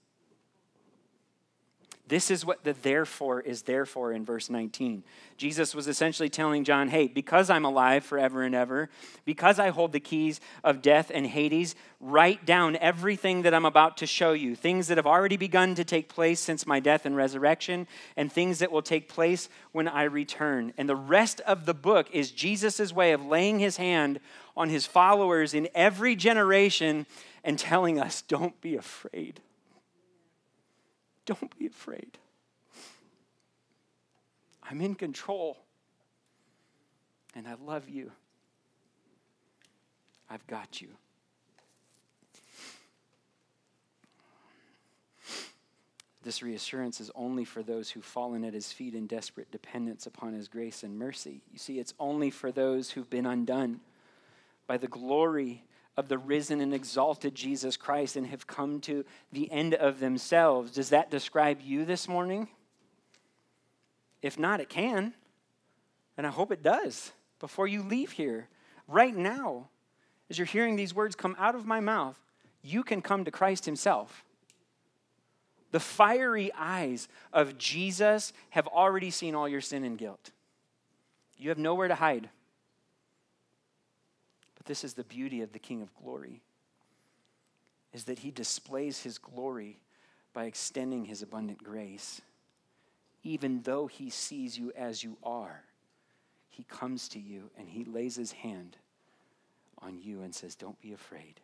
This 2.12 2.30
is 2.30 2.44
what 2.44 2.62
the 2.62 2.74
therefore 2.74 3.40
is 3.40 3.62
there 3.62 3.86
for 3.86 4.12
in 4.12 4.22
verse 4.22 4.50
19. 4.50 5.02
Jesus 5.38 5.74
was 5.74 5.88
essentially 5.88 6.28
telling 6.28 6.62
John, 6.62 6.88
hey, 6.88 7.06
because 7.06 7.48
I'm 7.48 7.64
alive 7.64 8.04
forever 8.04 8.42
and 8.42 8.54
ever, 8.54 8.90
because 9.24 9.58
I 9.58 9.70
hold 9.70 9.92
the 9.92 9.98
keys 9.98 10.38
of 10.62 10.82
death 10.82 11.10
and 11.14 11.26
Hades, 11.26 11.74
write 12.00 12.44
down 12.44 12.76
everything 12.76 13.40
that 13.42 13.54
I'm 13.54 13.64
about 13.64 13.96
to 13.96 14.06
show 14.06 14.32
you, 14.32 14.54
things 14.54 14.88
that 14.88 14.98
have 14.98 15.06
already 15.06 15.38
begun 15.38 15.74
to 15.74 15.84
take 15.84 16.10
place 16.10 16.38
since 16.38 16.66
my 16.66 16.80
death 16.80 17.06
and 17.06 17.16
resurrection, 17.16 17.86
and 18.14 18.30
things 18.30 18.58
that 18.58 18.70
will 18.70 18.82
take 18.82 19.08
place 19.08 19.48
when 19.72 19.88
I 19.88 20.02
return. 20.02 20.74
And 20.76 20.90
the 20.90 20.94
rest 20.94 21.40
of 21.46 21.64
the 21.64 21.72
book 21.72 22.08
is 22.12 22.30
Jesus' 22.30 22.92
way 22.92 23.12
of 23.12 23.24
laying 23.24 23.58
his 23.58 23.78
hand 23.78 24.20
on 24.54 24.68
his 24.68 24.84
followers 24.84 25.54
in 25.54 25.66
every 25.74 26.14
generation 26.14 27.06
and 27.42 27.58
telling 27.58 27.98
us, 27.98 28.20
don't 28.20 28.60
be 28.60 28.76
afraid. 28.76 29.40
Don't 31.26 31.58
be 31.58 31.66
afraid. 31.66 32.18
I'm 34.62 34.80
in 34.80 34.94
control. 34.94 35.58
And 37.34 37.46
I 37.48 37.54
love 37.54 37.88
you. 37.88 38.12
I've 40.28 40.46
got 40.46 40.80
you. 40.80 40.88
This 46.22 46.42
reassurance 46.42 47.00
is 47.00 47.10
only 47.14 47.44
for 47.44 47.62
those 47.62 47.90
who've 47.90 48.04
fallen 48.04 48.44
at 48.44 48.54
his 48.54 48.70
feet 48.70 48.94
in 48.94 49.06
desperate 49.06 49.50
dependence 49.50 50.06
upon 50.06 50.34
his 50.34 50.46
grace 50.46 50.84
and 50.84 50.96
mercy. 50.96 51.40
You 51.52 51.58
see, 51.58 51.80
it's 51.80 51.94
only 51.98 52.30
for 52.30 52.52
those 52.52 52.90
who've 52.90 53.10
been 53.10 53.26
undone 53.26 53.80
by 54.68 54.78
the 54.78 54.86
glory 54.86 55.64
of 55.96 56.08
the 56.08 56.18
risen 56.18 56.60
and 56.60 56.72
exalted 56.72 57.34
Jesus 57.34 57.76
Christ 57.76 58.16
and 58.16 58.26
have 58.26 58.46
come 58.46 58.80
to 58.82 59.04
the 59.30 59.50
end 59.50 59.74
of 59.74 60.00
themselves. 60.00 60.72
Does 60.72 60.90
that 60.90 61.10
describe 61.10 61.60
you 61.62 61.84
this 61.84 62.08
morning? 62.08 62.48
If 64.22 64.38
not, 64.38 64.60
it 64.60 64.68
can. 64.68 65.14
And 66.16 66.26
I 66.26 66.30
hope 66.30 66.50
it 66.50 66.62
does 66.62 67.12
before 67.40 67.66
you 67.66 67.82
leave 67.82 68.12
here. 68.12 68.48
Right 68.88 69.14
now, 69.14 69.68
as 70.30 70.38
you're 70.38 70.46
hearing 70.46 70.76
these 70.76 70.94
words 70.94 71.14
come 71.14 71.36
out 71.38 71.54
of 71.54 71.66
my 71.66 71.80
mouth, 71.80 72.18
you 72.62 72.82
can 72.82 73.02
come 73.02 73.24
to 73.24 73.30
Christ 73.30 73.66
Himself. 73.66 74.24
The 75.72 75.80
fiery 75.80 76.52
eyes 76.54 77.08
of 77.32 77.58
Jesus 77.58 78.32
have 78.50 78.66
already 78.68 79.10
seen 79.10 79.34
all 79.34 79.48
your 79.48 79.60
sin 79.60 79.84
and 79.84 79.98
guilt. 79.98 80.30
You 81.36 81.48
have 81.48 81.58
nowhere 81.58 81.88
to 81.88 81.94
hide. 81.94 82.28
But 84.62 84.68
this 84.68 84.84
is 84.84 84.94
the 84.94 85.02
beauty 85.02 85.42
of 85.42 85.52
the 85.52 85.58
King 85.58 85.82
of 85.82 85.92
glory 85.92 86.40
is 87.92 88.04
that 88.04 88.20
he 88.20 88.30
displays 88.30 89.02
his 89.02 89.18
glory 89.18 89.80
by 90.32 90.44
extending 90.44 91.04
his 91.04 91.20
abundant 91.20 91.64
grace. 91.64 92.22
Even 93.24 93.62
though 93.62 93.88
he 93.88 94.08
sees 94.08 94.56
you 94.56 94.72
as 94.76 95.02
you 95.02 95.16
are, 95.24 95.64
he 96.48 96.62
comes 96.62 97.08
to 97.08 97.18
you 97.18 97.50
and 97.58 97.68
he 97.68 97.82
lays 97.82 98.14
his 98.14 98.30
hand 98.30 98.76
on 99.78 99.98
you 100.00 100.22
and 100.22 100.32
says, 100.32 100.54
Don't 100.54 100.80
be 100.80 100.92
afraid. 100.92 101.40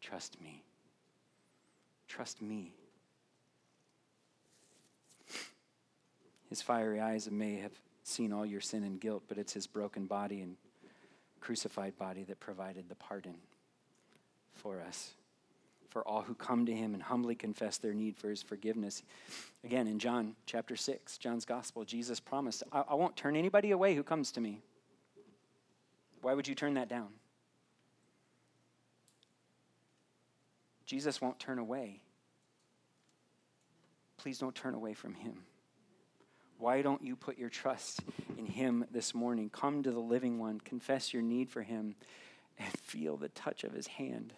Trust 0.00 0.40
me. 0.40 0.64
Trust 2.08 2.40
me. 2.40 2.72
His 6.48 6.62
fiery 6.62 6.98
eyes 6.98 7.30
may 7.30 7.56
have 7.56 7.78
seen 8.04 8.32
all 8.32 8.46
your 8.46 8.62
sin 8.62 8.84
and 8.84 8.98
guilt, 8.98 9.22
but 9.28 9.36
it's 9.36 9.52
his 9.52 9.66
broken 9.66 10.06
body 10.06 10.40
and 10.40 10.56
crucified 11.42 11.98
body 11.98 12.24
that 12.24 12.40
provided 12.40 12.88
the 12.88 12.94
pardon 12.94 13.34
for 14.54 14.80
us, 14.80 15.10
for 15.90 16.06
all 16.06 16.22
who 16.22 16.34
come 16.34 16.64
to 16.64 16.72
him 16.72 16.94
and 16.94 17.02
humbly 17.02 17.34
confess 17.34 17.76
their 17.76 17.92
need 17.92 18.16
for 18.16 18.30
his 18.30 18.42
forgiveness. 18.42 19.02
Again, 19.64 19.86
in 19.88 19.98
John 19.98 20.34
chapter 20.46 20.76
6, 20.76 21.18
John's 21.18 21.44
gospel, 21.44 21.84
Jesus 21.84 22.20
promised, 22.20 22.62
I, 22.72 22.84
I 22.88 22.94
won't 22.94 23.16
turn 23.16 23.36
anybody 23.36 23.72
away 23.72 23.94
who 23.94 24.02
comes 24.02 24.32
to 24.32 24.40
me. 24.40 24.60
Why 26.22 26.34
would 26.34 26.46
you 26.46 26.54
turn 26.54 26.74
that 26.74 26.88
down? 26.88 27.08
Jesus 30.86 31.20
won't 31.20 31.38
turn 31.38 31.58
away. 31.58 32.00
Please 34.16 34.38
don't 34.38 34.54
turn 34.54 34.74
away 34.74 34.94
from 34.94 35.14
him. 35.14 35.38
Why 36.62 36.80
don't 36.80 37.02
you 37.02 37.16
put 37.16 37.38
your 37.38 37.48
trust 37.48 38.04
in 38.38 38.46
Him 38.46 38.84
this 38.92 39.16
morning? 39.16 39.50
Come 39.50 39.82
to 39.82 39.90
the 39.90 39.98
living 39.98 40.38
one, 40.38 40.60
confess 40.60 41.12
your 41.12 41.20
need 41.20 41.50
for 41.50 41.62
Him, 41.62 41.96
and 42.56 42.68
feel 42.78 43.16
the 43.16 43.30
touch 43.30 43.64
of 43.64 43.72
His 43.72 43.88
hand 43.88 44.32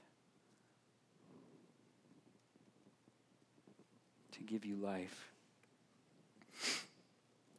to 4.33 4.41
give 4.41 4.65
you 4.65 4.77
life. 4.77 5.33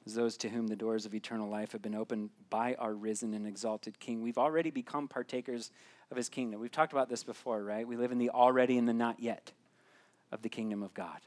As 0.08 0.16
those 0.16 0.36
to 0.38 0.50
whom 0.50 0.66
the 0.66 0.76
doors 0.76 1.06
of 1.06 1.14
eternal 1.14 1.48
life 1.48 1.74
have 1.74 1.84
been 1.84 1.94
opened 1.94 2.32
by 2.50 2.74
our 2.80 2.96
risen 2.96 3.36
and 3.36 3.46
exalted 3.46 4.00
King, 4.00 4.24
we've 4.24 4.40
already 4.40 4.72
become 4.72 5.08
partakers 5.08 5.70
of 6.10 6.18
His 6.18 6.28
kingdom. 6.28 6.60
We've 6.60 6.72
talked 6.72 6.92
about 6.92 7.08
this 7.08 7.24
before, 7.24 7.64
right? 7.64 7.88
We 7.88 7.98
live 7.98 8.12
in 8.12 8.18
the 8.18 8.32
already 8.32 8.80
and 8.80 8.90
the 8.90 8.94
not 8.94 9.20
yet 9.20 9.52
of 10.32 10.42
the 10.42 10.50
kingdom 10.50 10.82
of 10.82 10.96
God. 10.96 11.20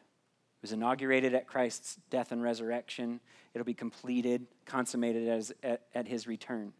It 0.58 0.62
was 0.62 0.72
inaugurated 0.72 1.34
at 1.34 1.46
Christ's 1.46 1.98
death 2.10 2.32
and 2.32 2.42
resurrection. 2.42 3.20
It'll 3.54 3.64
be 3.64 3.74
completed, 3.74 4.44
consummated 4.64 5.28
as, 5.28 5.52
at, 5.62 5.82
at 5.94 6.08
his 6.08 6.26
return. 6.26 6.72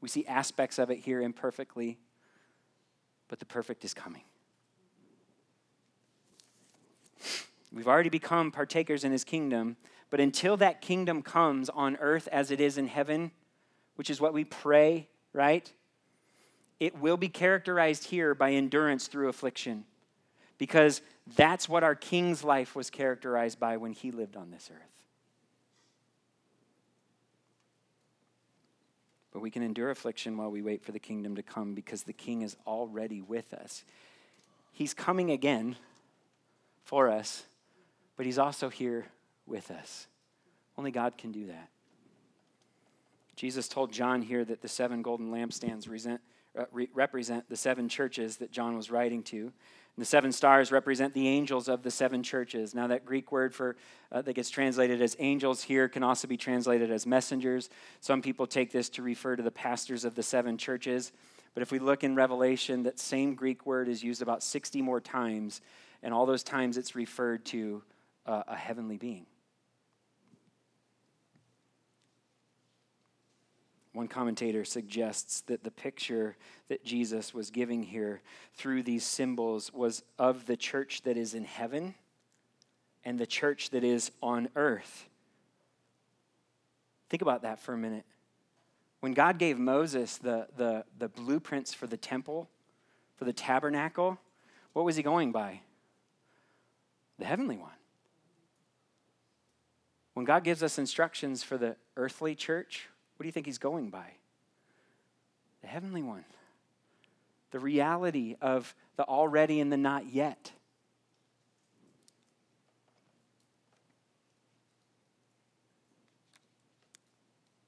We 0.00 0.08
see 0.08 0.24
aspects 0.26 0.78
of 0.78 0.88
it 0.92 1.00
here 1.00 1.20
imperfectly, 1.20 1.98
but 3.26 3.40
the 3.40 3.44
perfect 3.44 3.84
is 3.84 3.92
coming. 3.92 4.22
We've 7.72 7.88
already 7.88 8.08
become 8.08 8.52
partakers 8.52 9.02
in 9.02 9.10
his 9.10 9.24
kingdom, 9.24 9.76
but 10.10 10.20
until 10.20 10.56
that 10.58 10.80
kingdom 10.80 11.22
comes 11.22 11.68
on 11.68 11.96
earth 11.96 12.28
as 12.30 12.52
it 12.52 12.60
is 12.60 12.78
in 12.78 12.86
heaven, 12.86 13.32
which 13.96 14.10
is 14.10 14.20
what 14.20 14.32
we 14.32 14.44
pray, 14.44 15.08
right? 15.32 15.72
It 16.78 16.96
will 16.96 17.16
be 17.16 17.28
characterized 17.28 18.04
here 18.04 18.32
by 18.32 18.52
endurance 18.52 19.08
through 19.08 19.28
affliction 19.28 19.86
because 20.58 21.00
that's 21.36 21.68
what 21.68 21.84
our 21.84 21.94
king's 21.94 22.44
life 22.44 22.74
was 22.74 22.90
characterized 22.90 23.58
by 23.58 23.76
when 23.76 23.92
he 23.92 24.10
lived 24.10 24.36
on 24.36 24.50
this 24.50 24.70
earth. 24.72 24.98
But 29.32 29.40
we 29.40 29.50
can 29.50 29.62
endure 29.62 29.90
affliction 29.90 30.36
while 30.36 30.50
we 30.50 30.62
wait 30.62 30.82
for 30.82 30.92
the 30.92 30.98
kingdom 30.98 31.36
to 31.36 31.42
come 31.42 31.74
because 31.74 32.02
the 32.02 32.12
king 32.12 32.42
is 32.42 32.56
already 32.66 33.20
with 33.20 33.54
us. 33.54 33.84
He's 34.72 34.94
coming 34.94 35.30
again 35.30 35.76
for 36.84 37.08
us, 37.08 37.44
but 38.16 38.26
he's 38.26 38.38
also 38.38 38.68
here 38.68 39.06
with 39.46 39.70
us. 39.70 40.06
Only 40.76 40.90
God 40.90 41.18
can 41.18 41.32
do 41.32 41.46
that. 41.46 41.68
Jesus 43.36 43.68
told 43.68 43.92
John 43.92 44.22
here 44.22 44.44
that 44.44 44.62
the 44.62 44.68
seven 44.68 45.02
golden 45.02 45.30
lampstands 45.30 45.88
represent, 45.88 47.40
uh, 47.40 47.46
the 47.48 47.56
seven 47.56 47.88
churches 47.88 48.38
that 48.38 48.50
John 48.50 48.76
was 48.76 48.90
writing 48.90 49.22
to. 49.24 49.52
The 49.98 50.04
seven 50.04 50.30
stars 50.30 50.70
represent 50.70 51.12
the 51.12 51.26
angels 51.26 51.68
of 51.68 51.82
the 51.82 51.90
seven 51.90 52.22
churches. 52.22 52.72
Now, 52.72 52.86
that 52.86 53.04
Greek 53.04 53.32
word 53.32 53.52
for 53.52 53.74
uh, 54.12 54.22
that 54.22 54.34
gets 54.34 54.48
translated 54.48 55.02
as 55.02 55.16
angels 55.18 55.64
here 55.64 55.88
can 55.88 56.04
also 56.04 56.28
be 56.28 56.36
translated 56.36 56.92
as 56.92 57.04
messengers. 57.04 57.68
Some 58.00 58.22
people 58.22 58.46
take 58.46 58.70
this 58.70 58.88
to 58.90 59.02
refer 59.02 59.34
to 59.34 59.42
the 59.42 59.50
pastors 59.50 60.04
of 60.04 60.14
the 60.14 60.22
seven 60.22 60.56
churches. 60.56 61.10
But 61.52 61.62
if 61.62 61.72
we 61.72 61.80
look 61.80 62.04
in 62.04 62.14
Revelation, 62.14 62.84
that 62.84 63.00
same 63.00 63.34
Greek 63.34 63.66
word 63.66 63.88
is 63.88 64.04
used 64.04 64.22
about 64.22 64.44
60 64.44 64.80
more 64.82 65.00
times, 65.00 65.60
and 66.04 66.14
all 66.14 66.26
those 66.26 66.44
times 66.44 66.76
it's 66.76 66.94
referred 66.94 67.44
to 67.46 67.82
uh, 68.24 68.44
a 68.46 68.56
heavenly 68.56 68.98
being. 68.98 69.26
One 73.98 74.06
commentator 74.06 74.64
suggests 74.64 75.40
that 75.48 75.64
the 75.64 75.72
picture 75.72 76.36
that 76.68 76.84
Jesus 76.84 77.34
was 77.34 77.50
giving 77.50 77.82
here 77.82 78.22
through 78.54 78.84
these 78.84 79.02
symbols 79.02 79.72
was 79.72 80.04
of 80.20 80.46
the 80.46 80.56
church 80.56 81.02
that 81.02 81.16
is 81.16 81.34
in 81.34 81.42
heaven 81.42 81.96
and 83.04 83.18
the 83.18 83.26
church 83.26 83.70
that 83.70 83.82
is 83.82 84.12
on 84.22 84.50
earth. 84.54 85.08
Think 87.10 87.22
about 87.22 87.42
that 87.42 87.58
for 87.58 87.72
a 87.72 87.76
minute. 87.76 88.04
When 89.00 89.14
God 89.14 89.36
gave 89.36 89.58
Moses 89.58 90.16
the, 90.18 90.46
the, 90.56 90.84
the 90.96 91.08
blueprints 91.08 91.74
for 91.74 91.88
the 91.88 91.96
temple, 91.96 92.48
for 93.16 93.24
the 93.24 93.32
tabernacle, 93.32 94.16
what 94.74 94.84
was 94.84 94.94
he 94.94 95.02
going 95.02 95.32
by? 95.32 95.62
The 97.18 97.24
heavenly 97.24 97.56
one. 97.56 97.72
When 100.14 100.24
God 100.24 100.44
gives 100.44 100.62
us 100.62 100.78
instructions 100.78 101.42
for 101.42 101.58
the 101.58 101.74
earthly 101.96 102.36
church, 102.36 102.86
what 103.18 103.24
do 103.24 103.26
you 103.26 103.32
think 103.32 103.46
he's 103.46 103.58
going 103.58 103.90
by? 103.90 104.12
The 105.62 105.66
heavenly 105.66 106.04
one. 106.04 106.24
The 107.50 107.58
reality 107.58 108.36
of 108.40 108.72
the 108.96 109.02
already 109.02 109.58
and 109.58 109.72
the 109.72 109.76
not 109.76 110.06
yet. 110.06 110.52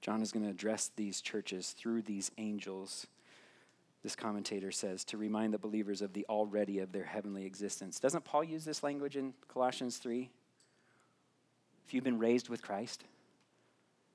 John 0.01 0.23
is 0.23 0.31
going 0.31 0.45
to 0.45 0.51
address 0.51 0.93
these 0.95 1.21
churches 1.21 1.75
through 1.77 2.03
these 2.03 2.31
angels, 2.39 3.09
this 4.05 4.15
commentator 4.15 4.71
says, 4.71 5.05
to 5.07 5.17
remind 5.17 5.53
the 5.53 5.59
believers 5.59 6.01
of 6.01 6.13
the 6.13 6.25
already 6.29 6.79
of 6.79 6.93
their 6.93 7.05
heavenly 7.05 7.45
existence. 7.45 7.99
Doesn't 7.99 8.25
Paul 8.25 8.45
use 8.45 8.65
this 8.65 8.85
language 8.85 9.17
in 9.17 9.35
Colossians 9.49 9.99
3? 9.99 10.31
If 11.87 11.95
you've 11.95 12.05
been 12.05 12.21
raised 12.21 12.49
with 12.49 12.63
Christ, 12.63 13.05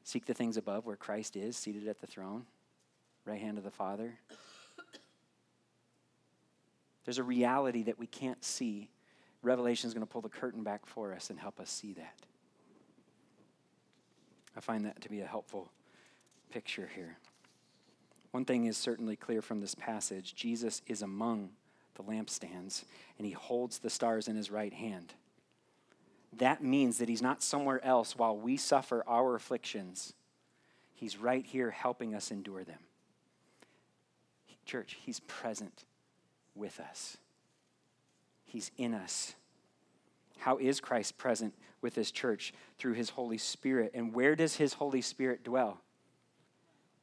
seek 0.05 0.25
the 0.25 0.33
things 0.33 0.55
above 0.55 0.85
where 0.85 0.95
Christ 0.95 1.35
is, 1.35 1.57
seated 1.57 1.87
at 1.87 1.99
the 1.99 2.07
throne, 2.07 2.45
right 3.25 3.41
hand 3.41 3.57
of 3.57 3.63
the 3.63 3.71
Father. 3.71 4.13
There's 7.03 7.17
a 7.17 7.23
reality 7.23 7.83
that 7.83 7.99
we 7.99 8.07
can't 8.07 8.43
see. 8.43 8.89
Revelation 9.41 9.87
is 9.87 9.93
going 9.93 10.05
to 10.05 10.11
pull 10.11 10.21
the 10.21 10.29
curtain 10.29 10.63
back 10.63 10.85
for 10.85 11.13
us 11.13 11.29
and 11.29 11.39
help 11.39 11.59
us 11.59 11.69
see 11.69 11.93
that. 11.93 12.15
I 14.55 14.61
find 14.61 14.85
that 14.85 15.01
to 15.01 15.09
be 15.09 15.21
a 15.21 15.25
helpful 15.25 15.69
picture 16.51 16.89
here. 16.95 17.17
One 18.31 18.45
thing 18.45 18.65
is 18.65 18.77
certainly 18.77 19.15
clear 19.15 19.41
from 19.41 19.59
this 19.59 19.75
passage 19.75 20.35
Jesus 20.35 20.81
is 20.87 21.01
among 21.01 21.49
the 21.95 22.03
lampstands, 22.03 22.83
and 23.17 23.25
he 23.25 23.33
holds 23.33 23.79
the 23.79 23.89
stars 23.89 24.27
in 24.27 24.35
his 24.35 24.51
right 24.51 24.73
hand. 24.73 25.13
That 26.37 26.63
means 26.63 26.97
that 26.97 27.09
he's 27.09 27.21
not 27.21 27.41
somewhere 27.41 27.83
else 27.83 28.15
while 28.15 28.35
we 28.37 28.57
suffer 28.57 29.03
our 29.07 29.35
afflictions. 29.35 30.13
He's 30.93 31.17
right 31.17 31.45
here 31.45 31.71
helping 31.71 32.13
us 32.13 32.31
endure 32.31 32.63
them. 32.63 32.79
Church, 34.65 34.97
he's 34.99 35.19
present 35.21 35.85
with 36.55 36.79
us, 36.79 37.17
he's 38.43 38.71
in 38.77 38.93
us. 38.93 39.35
How 40.39 40.57
is 40.57 40.79
Christ 40.79 41.17
present 41.17 41.53
with 41.81 41.95
his 41.95 42.11
church? 42.11 42.53
Through 42.77 42.93
his 42.93 43.11
Holy 43.11 43.37
Spirit. 43.37 43.91
And 43.93 44.13
where 44.13 44.35
does 44.35 44.57
his 44.57 44.73
Holy 44.73 45.01
Spirit 45.01 45.43
dwell? 45.43 45.79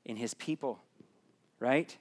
In 0.04 0.16
his 0.16 0.34
people, 0.34 0.80
right? 1.58 1.96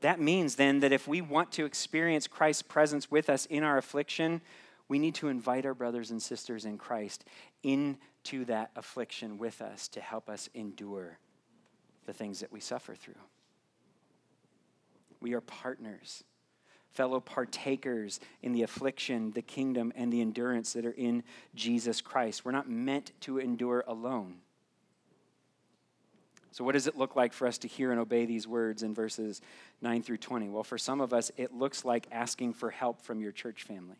That 0.00 0.20
means 0.20 0.56
then 0.56 0.80
that 0.80 0.92
if 0.92 1.08
we 1.08 1.20
want 1.20 1.50
to 1.52 1.64
experience 1.64 2.26
Christ's 2.26 2.62
presence 2.62 3.10
with 3.10 3.30
us 3.30 3.46
in 3.46 3.62
our 3.64 3.78
affliction, 3.78 4.42
we 4.92 4.98
need 4.98 5.14
to 5.14 5.28
invite 5.28 5.64
our 5.64 5.72
brothers 5.72 6.10
and 6.10 6.20
sisters 6.20 6.66
in 6.66 6.76
Christ 6.76 7.24
into 7.62 8.44
that 8.44 8.72
affliction 8.76 9.38
with 9.38 9.62
us 9.62 9.88
to 9.88 10.02
help 10.02 10.28
us 10.28 10.50
endure 10.52 11.16
the 12.04 12.12
things 12.12 12.40
that 12.40 12.52
we 12.52 12.60
suffer 12.60 12.94
through. 12.94 13.14
We 15.22 15.32
are 15.32 15.40
partners 15.40 16.24
fellow 16.90 17.20
partakers 17.20 18.20
in 18.42 18.52
the 18.52 18.64
affliction, 18.64 19.30
the 19.30 19.40
kingdom, 19.40 19.94
and 19.96 20.12
the 20.12 20.20
endurance 20.20 20.74
that 20.74 20.84
are 20.84 20.90
in 20.90 21.22
Jesus 21.54 22.02
Christ. 22.02 22.44
We're 22.44 22.52
not 22.52 22.68
meant 22.68 23.12
to 23.22 23.38
endure 23.38 23.82
alone. 23.86 24.40
So, 26.50 26.64
what 26.64 26.72
does 26.72 26.86
it 26.86 26.98
look 26.98 27.16
like 27.16 27.32
for 27.32 27.46
us 27.46 27.56
to 27.56 27.66
hear 27.66 27.92
and 27.92 27.98
obey 27.98 28.26
these 28.26 28.46
words 28.46 28.82
in 28.82 28.92
verses 28.92 29.40
9 29.80 30.02
through 30.02 30.18
20? 30.18 30.50
Well, 30.50 30.64
for 30.64 30.76
some 30.76 31.00
of 31.00 31.14
us, 31.14 31.30
it 31.38 31.54
looks 31.54 31.82
like 31.82 32.08
asking 32.12 32.52
for 32.52 32.68
help 32.68 33.00
from 33.00 33.22
your 33.22 33.32
church 33.32 33.62
family. 33.62 33.96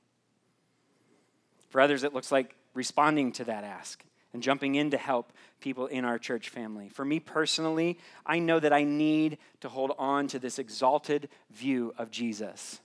For 1.72 1.80
others, 1.80 2.04
it 2.04 2.12
looks 2.12 2.30
like 2.30 2.54
responding 2.74 3.32
to 3.32 3.44
that 3.44 3.64
ask 3.64 4.04
and 4.34 4.42
jumping 4.42 4.74
in 4.74 4.90
to 4.90 4.98
help 4.98 5.32
people 5.58 5.86
in 5.86 6.04
our 6.04 6.18
church 6.18 6.50
family. 6.50 6.90
For 6.90 7.02
me 7.02 7.18
personally, 7.18 7.98
I 8.26 8.40
know 8.40 8.60
that 8.60 8.74
I 8.74 8.84
need 8.84 9.38
to 9.60 9.70
hold 9.70 9.92
on 9.98 10.26
to 10.28 10.38
this 10.38 10.58
exalted 10.58 11.30
view 11.50 11.94
of 11.96 12.10
Jesus. 12.10 12.78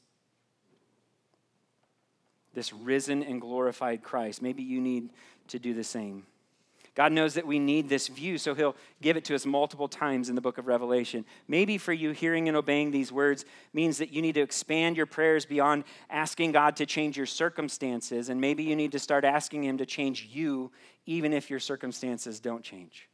This 2.53 2.71
risen 2.71 3.23
and 3.23 3.41
glorified 3.41 4.03
Christ. 4.03 4.41
Maybe 4.41 4.63
you 4.63 4.79
need 4.79 5.09
to 5.49 5.59
do 5.59 5.73
the 5.73 5.83
same. 5.83 6.25
God 6.97 7.11
knows 7.11 7.35
that 7.35 7.45
we 7.45 7.59
need 7.59 7.89
this 7.89 8.07
view, 8.07 8.39
so 8.39 8.55
He'll 8.55 8.75
give 9.03 9.17
it 9.17 9.25
to 9.25 9.35
us 9.35 9.45
multiple 9.45 9.87
times 9.87 10.29
in 10.29 10.35
the 10.35 10.41
book 10.41 10.57
of 10.57 10.65
Revelation. 10.65 11.25
Maybe 11.47 11.77
for 11.77 11.93
you, 11.93 12.09
hearing 12.09 12.47
and 12.47 12.57
obeying 12.57 12.89
these 12.89 13.11
words 13.11 13.45
means 13.71 13.99
that 13.99 14.11
you 14.11 14.19
need 14.19 14.33
to 14.33 14.41
expand 14.41 14.97
your 14.97 15.05
prayers 15.05 15.45
beyond 15.45 15.83
asking 16.09 16.53
God 16.53 16.75
to 16.77 16.87
change 16.87 17.15
your 17.15 17.27
circumstances, 17.27 18.29
and 18.29 18.41
maybe 18.41 18.63
you 18.63 18.75
need 18.75 18.93
to 18.93 18.99
start 18.99 19.25
asking 19.25 19.63
Him 19.63 19.77
to 19.77 19.85
change 19.85 20.27
you, 20.31 20.71
even 21.05 21.33
if 21.33 21.51
your 21.51 21.59
circumstances 21.59 22.39
don't 22.39 22.63
change. 22.63 23.07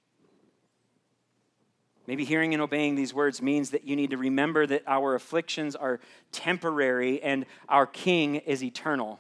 Maybe 2.08 2.24
hearing 2.24 2.54
and 2.54 2.64
obeying 2.64 2.96
these 2.96 3.14
words 3.14 3.42
means 3.42 3.72
that 3.72 3.84
you 3.84 3.98
need 3.98 4.12
to 4.12 4.18
remember 4.18 4.66
that 4.66 4.84
our 4.88 5.14
afflictions 5.14 5.76
are 5.76 6.00
temporary 6.32 7.22
and 7.22 7.46
our 7.68 7.86
King 7.86 8.36
is 8.36 8.64
eternal. 8.64 9.20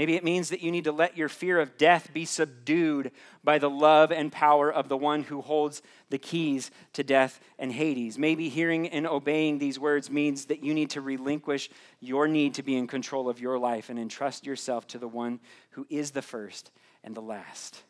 Maybe 0.00 0.16
it 0.16 0.24
means 0.24 0.48
that 0.48 0.62
you 0.62 0.72
need 0.72 0.84
to 0.84 0.92
let 0.92 1.18
your 1.18 1.28
fear 1.28 1.60
of 1.60 1.76
death 1.76 2.10
be 2.14 2.24
subdued 2.24 3.12
by 3.44 3.58
the 3.58 3.68
love 3.68 4.10
and 4.10 4.32
power 4.32 4.72
of 4.72 4.88
the 4.88 4.96
one 4.96 5.24
who 5.24 5.42
holds 5.42 5.82
the 6.08 6.16
keys 6.16 6.70
to 6.94 7.04
death 7.04 7.38
and 7.58 7.70
Hades. 7.70 8.16
Maybe 8.16 8.48
hearing 8.48 8.88
and 8.88 9.06
obeying 9.06 9.58
these 9.58 9.78
words 9.78 10.08
means 10.08 10.46
that 10.46 10.64
you 10.64 10.72
need 10.72 10.88
to 10.92 11.02
relinquish 11.02 11.68
your 12.00 12.28
need 12.28 12.54
to 12.54 12.62
be 12.62 12.78
in 12.78 12.86
control 12.86 13.28
of 13.28 13.40
your 13.40 13.58
life 13.58 13.90
and 13.90 13.98
entrust 13.98 14.46
yourself 14.46 14.86
to 14.86 14.98
the 14.98 15.06
one 15.06 15.38
who 15.72 15.86
is 15.90 16.12
the 16.12 16.22
first 16.22 16.70
and 17.04 17.14
the 17.14 17.20
last. 17.20 17.82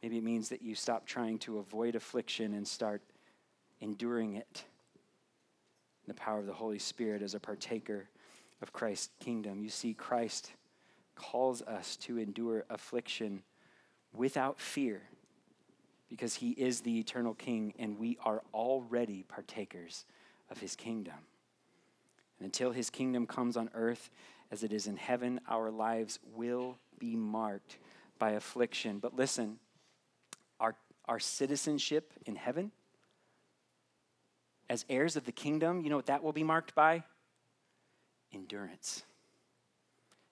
Maybe 0.00 0.18
it 0.18 0.22
means 0.22 0.50
that 0.50 0.62
you 0.62 0.76
stop 0.76 1.06
trying 1.06 1.40
to 1.40 1.58
avoid 1.58 1.96
affliction 1.96 2.54
and 2.54 2.68
start 2.68 3.02
enduring 3.80 4.36
it. 4.36 4.62
The 6.06 6.14
power 6.14 6.38
of 6.38 6.46
the 6.46 6.52
Holy 6.52 6.78
Spirit 6.78 7.20
as 7.20 7.34
a 7.34 7.40
partaker 7.40 8.08
of 8.62 8.72
Christ's 8.72 9.10
kingdom. 9.20 9.62
You 9.62 9.68
see, 9.68 9.94
Christ 9.94 10.52
calls 11.14 11.62
us 11.62 11.96
to 11.96 12.18
endure 12.18 12.64
affliction 12.70 13.42
without 14.12 14.60
fear 14.60 15.02
because 16.08 16.34
he 16.34 16.50
is 16.50 16.80
the 16.80 16.98
eternal 16.98 17.34
king 17.34 17.74
and 17.78 17.98
we 17.98 18.18
are 18.24 18.42
already 18.54 19.24
partakers 19.28 20.04
of 20.50 20.58
his 20.58 20.76
kingdom. 20.76 21.14
And 22.38 22.46
until 22.46 22.70
his 22.70 22.90
kingdom 22.90 23.26
comes 23.26 23.56
on 23.56 23.70
earth 23.74 24.10
as 24.50 24.62
it 24.62 24.72
is 24.72 24.86
in 24.86 24.96
heaven, 24.96 25.40
our 25.48 25.70
lives 25.70 26.18
will 26.34 26.78
be 26.98 27.16
marked 27.16 27.78
by 28.18 28.32
affliction. 28.32 28.98
But 28.98 29.16
listen, 29.16 29.58
our, 30.60 30.74
our 31.06 31.18
citizenship 31.18 32.12
in 32.24 32.36
heaven, 32.36 32.70
as 34.68 34.84
heirs 34.88 35.16
of 35.16 35.24
the 35.24 35.32
kingdom, 35.32 35.82
you 35.82 35.90
know 35.90 35.96
what 35.96 36.06
that 36.06 36.22
will 36.22 36.32
be 36.32 36.44
marked 36.44 36.74
by? 36.74 37.04
Endurance. 38.32 39.02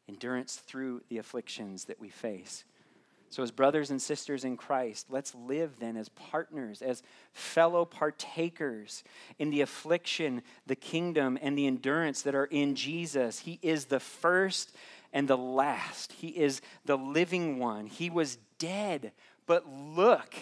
Endurance 0.09 0.57
through 0.57 1.03
the 1.09 1.19
afflictions 1.19 1.85
that 1.87 2.01
we 2.01 2.09
face. 2.09 2.65
So, 3.31 3.43
as 3.43 3.51
brothers 3.51 3.91
and 3.91 4.01
sisters 4.01 4.45
in 4.45 4.57
Christ, 4.57 5.07
let's 5.11 5.35
live 5.35 5.81
then 5.81 5.97
as 5.97 6.09
partners, 6.11 6.83
as 6.83 7.03
fellow 7.33 7.85
partakers 7.85 9.03
in 9.41 9.51
the 9.51 9.61
affliction, 9.61 10.43
the 10.67 10.77
kingdom, 10.77 11.37
and 11.43 11.59
the 11.59 11.67
endurance 11.67 12.23
that 12.23 12.37
are 12.37 12.45
in 12.45 12.77
Jesus. 12.77 13.41
He 13.41 13.59
is 13.61 13.87
the 13.87 13.99
first 13.99 14.73
and 15.13 15.27
the 15.27 15.37
last, 15.37 16.13
He 16.13 16.29
is 16.29 16.61
the 16.85 16.97
living 16.97 17.59
one. 17.59 17.87
He 17.87 18.11
was 18.11 18.39
dead, 18.59 19.13
but 19.47 19.65
look, 19.69 20.35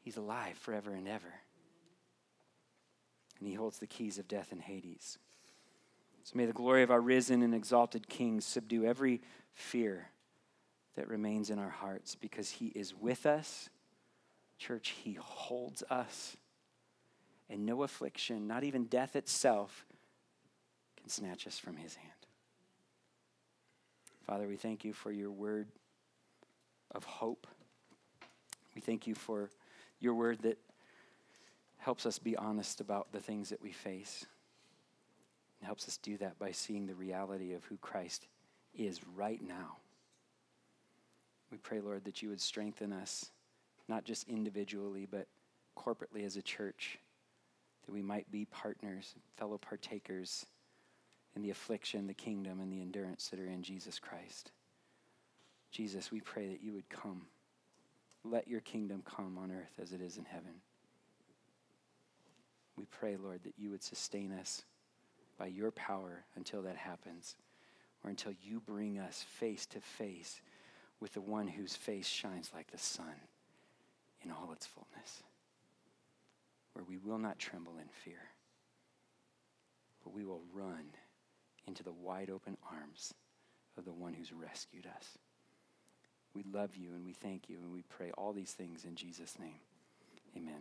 He's 0.00 0.16
alive 0.16 0.58
forever 0.58 0.92
and 0.92 1.08
ever. 1.08 1.34
And 3.40 3.48
He 3.48 3.54
holds 3.54 3.78
the 3.78 3.86
keys 3.86 4.18
of 4.18 4.28
death 4.28 4.52
and 4.52 4.60
Hades. 4.60 5.18
So 6.28 6.36
may 6.36 6.44
the 6.44 6.52
glory 6.52 6.82
of 6.82 6.90
our 6.90 7.00
risen 7.00 7.40
and 7.40 7.54
exalted 7.54 8.06
King 8.06 8.42
subdue 8.42 8.84
every 8.84 9.22
fear 9.54 10.10
that 10.94 11.08
remains 11.08 11.48
in 11.48 11.58
our 11.58 11.70
hearts 11.70 12.16
because 12.16 12.50
he 12.50 12.66
is 12.66 12.94
with 12.94 13.24
us. 13.24 13.70
Church, 14.58 14.90
he 15.02 15.14
holds 15.18 15.82
us. 15.88 16.36
And 17.48 17.64
no 17.64 17.82
affliction, 17.82 18.46
not 18.46 18.62
even 18.62 18.84
death 18.84 19.16
itself, 19.16 19.86
can 21.00 21.08
snatch 21.08 21.46
us 21.46 21.58
from 21.58 21.78
his 21.78 21.94
hand. 21.94 22.12
Father, 24.26 24.46
we 24.46 24.56
thank 24.56 24.84
you 24.84 24.92
for 24.92 25.10
your 25.10 25.30
word 25.30 25.68
of 26.94 27.04
hope. 27.04 27.46
We 28.74 28.82
thank 28.82 29.06
you 29.06 29.14
for 29.14 29.48
your 29.98 30.12
word 30.12 30.40
that 30.42 30.58
helps 31.78 32.04
us 32.04 32.18
be 32.18 32.36
honest 32.36 32.82
about 32.82 33.12
the 33.12 33.20
things 33.20 33.48
that 33.48 33.62
we 33.62 33.72
face. 33.72 34.26
It 35.60 35.66
helps 35.66 35.88
us 35.88 35.96
do 35.96 36.16
that 36.18 36.38
by 36.38 36.52
seeing 36.52 36.86
the 36.86 36.94
reality 36.94 37.54
of 37.54 37.64
who 37.64 37.76
Christ 37.78 38.26
is 38.76 39.00
right 39.16 39.40
now. 39.42 39.76
We 41.50 41.58
pray, 41.58 41.80
Lord, 41.80 42.04
that 42.04 42.22
you 42.22 42.28
would 42.28 42.40
strengthen 42.40 42.92
us 42.92 43.30
not 43.88 44.04
just 44.04 44.28
individually, 44.28 45.06
but 45.10 45.26
corporately 45.76 46.24
as 46.24 46.36
a 46.36 46.42
church, 46.42 46.98
that 47.86 47.92
we 47.92 48.02
might 48.02 48.30
be 48.30 48.44
partners, 48.44 49.14
fellow 49.36 49.58
partakers 49.58 50.44
in 51.34 51.42
the 51.42 51.50
affliction, 51.50 52.06
the 52.06 52.14
kingdom, 52.14 52.60
and 52.60 52.72
the 52.72 52.82
endurance 52.82 53.28
that 53.28 53.40
are 53.40 53.46
in 53.46 53.62
Jesus 53.62 53.98
Christ. 53.98 54.52
Jesus, 55.70 56.10
we 56.10 56.20
pray 56.20 56.48
that 56.48 56.62
you 56.62 56.72
would 56.72 56.88
come. 56.88 57.22
Let 58.24 58.48
your 58.48 58.60
kingdom 58.60 59.02
come 59.04 59.38
on 59.38 59.50
earth 59.50 59.72
as 59.80 59.92
it 59.92 60.00
is 60.00 60.18
in 60.18 60.24
heaven. 60.24 60.60
We 62.76 62.84
pray, 62.84 63.16
Lord, 63.16 63.40
that 63.44 63.54
you 63.56 63.70
would 63.70 63.82
sustain 63.82 64.32
us 64.32 64.62
by 65.38 65.46
your 65.46 65.70
power 65.70 66.24
until 66.36 66.62
that 66.62 66.76
happens, 66.76 67.36
or 68.02 68.10
until 68.10 68.32
you 68.42 68.60
bring 68.60 68.98
us 68.98 69.24
face 69.38 69.66
to 69.66 69.80
face 69.80 70.40
with 71.00 71.12
the 71.12 71.20
one 71.20 71.46
whose 71.46 71.76
face 71.76 72.06
shines 72.06 72.50
like 72.54 72.70
the 72.70 72.78
sun 72.78 73.14
in 74.24 74.30
all 74.30 74.52
its 74.52 74.66
fullness, 74.66 75.22
where 76.72 76.84
we 76.84 76.96
will 76.96 77.18
not 77.18 77.38
tremble 77.38 77.78
in 77.78 77.88
fear, 77.88 78.30
but 80.02 80.12
we 80.12 80.24
will 80.24 80.42
run 80.52 80.90
into 81.66 81.82
the 81.82 81.92
wide 81.92 82.30
open 82.30 82.56
arms 82.70 83.14
of 83.76 83.84
the 83.84 83.92
one 83.92 84.14
who's 84.14 84.32
rescued 84.32 84.86
us. 84.86 85.18
We 86.34 86.42
love 86.52 86.76
you 86.76 86.90
and 86.94 87.04
we 87.04 87.12
thank 87.12 87.48
you 87.48 87.58
and 87.62 87.72
we 87.72 87.82
pray 87.82 88.10
all 88.16 88.32
these 88.32 88.52
things 88.52 88.84
in 88.84 88.94
Jesus' 88.94 89.38
name. 89.38 89.60
Amen. 90.36 90.54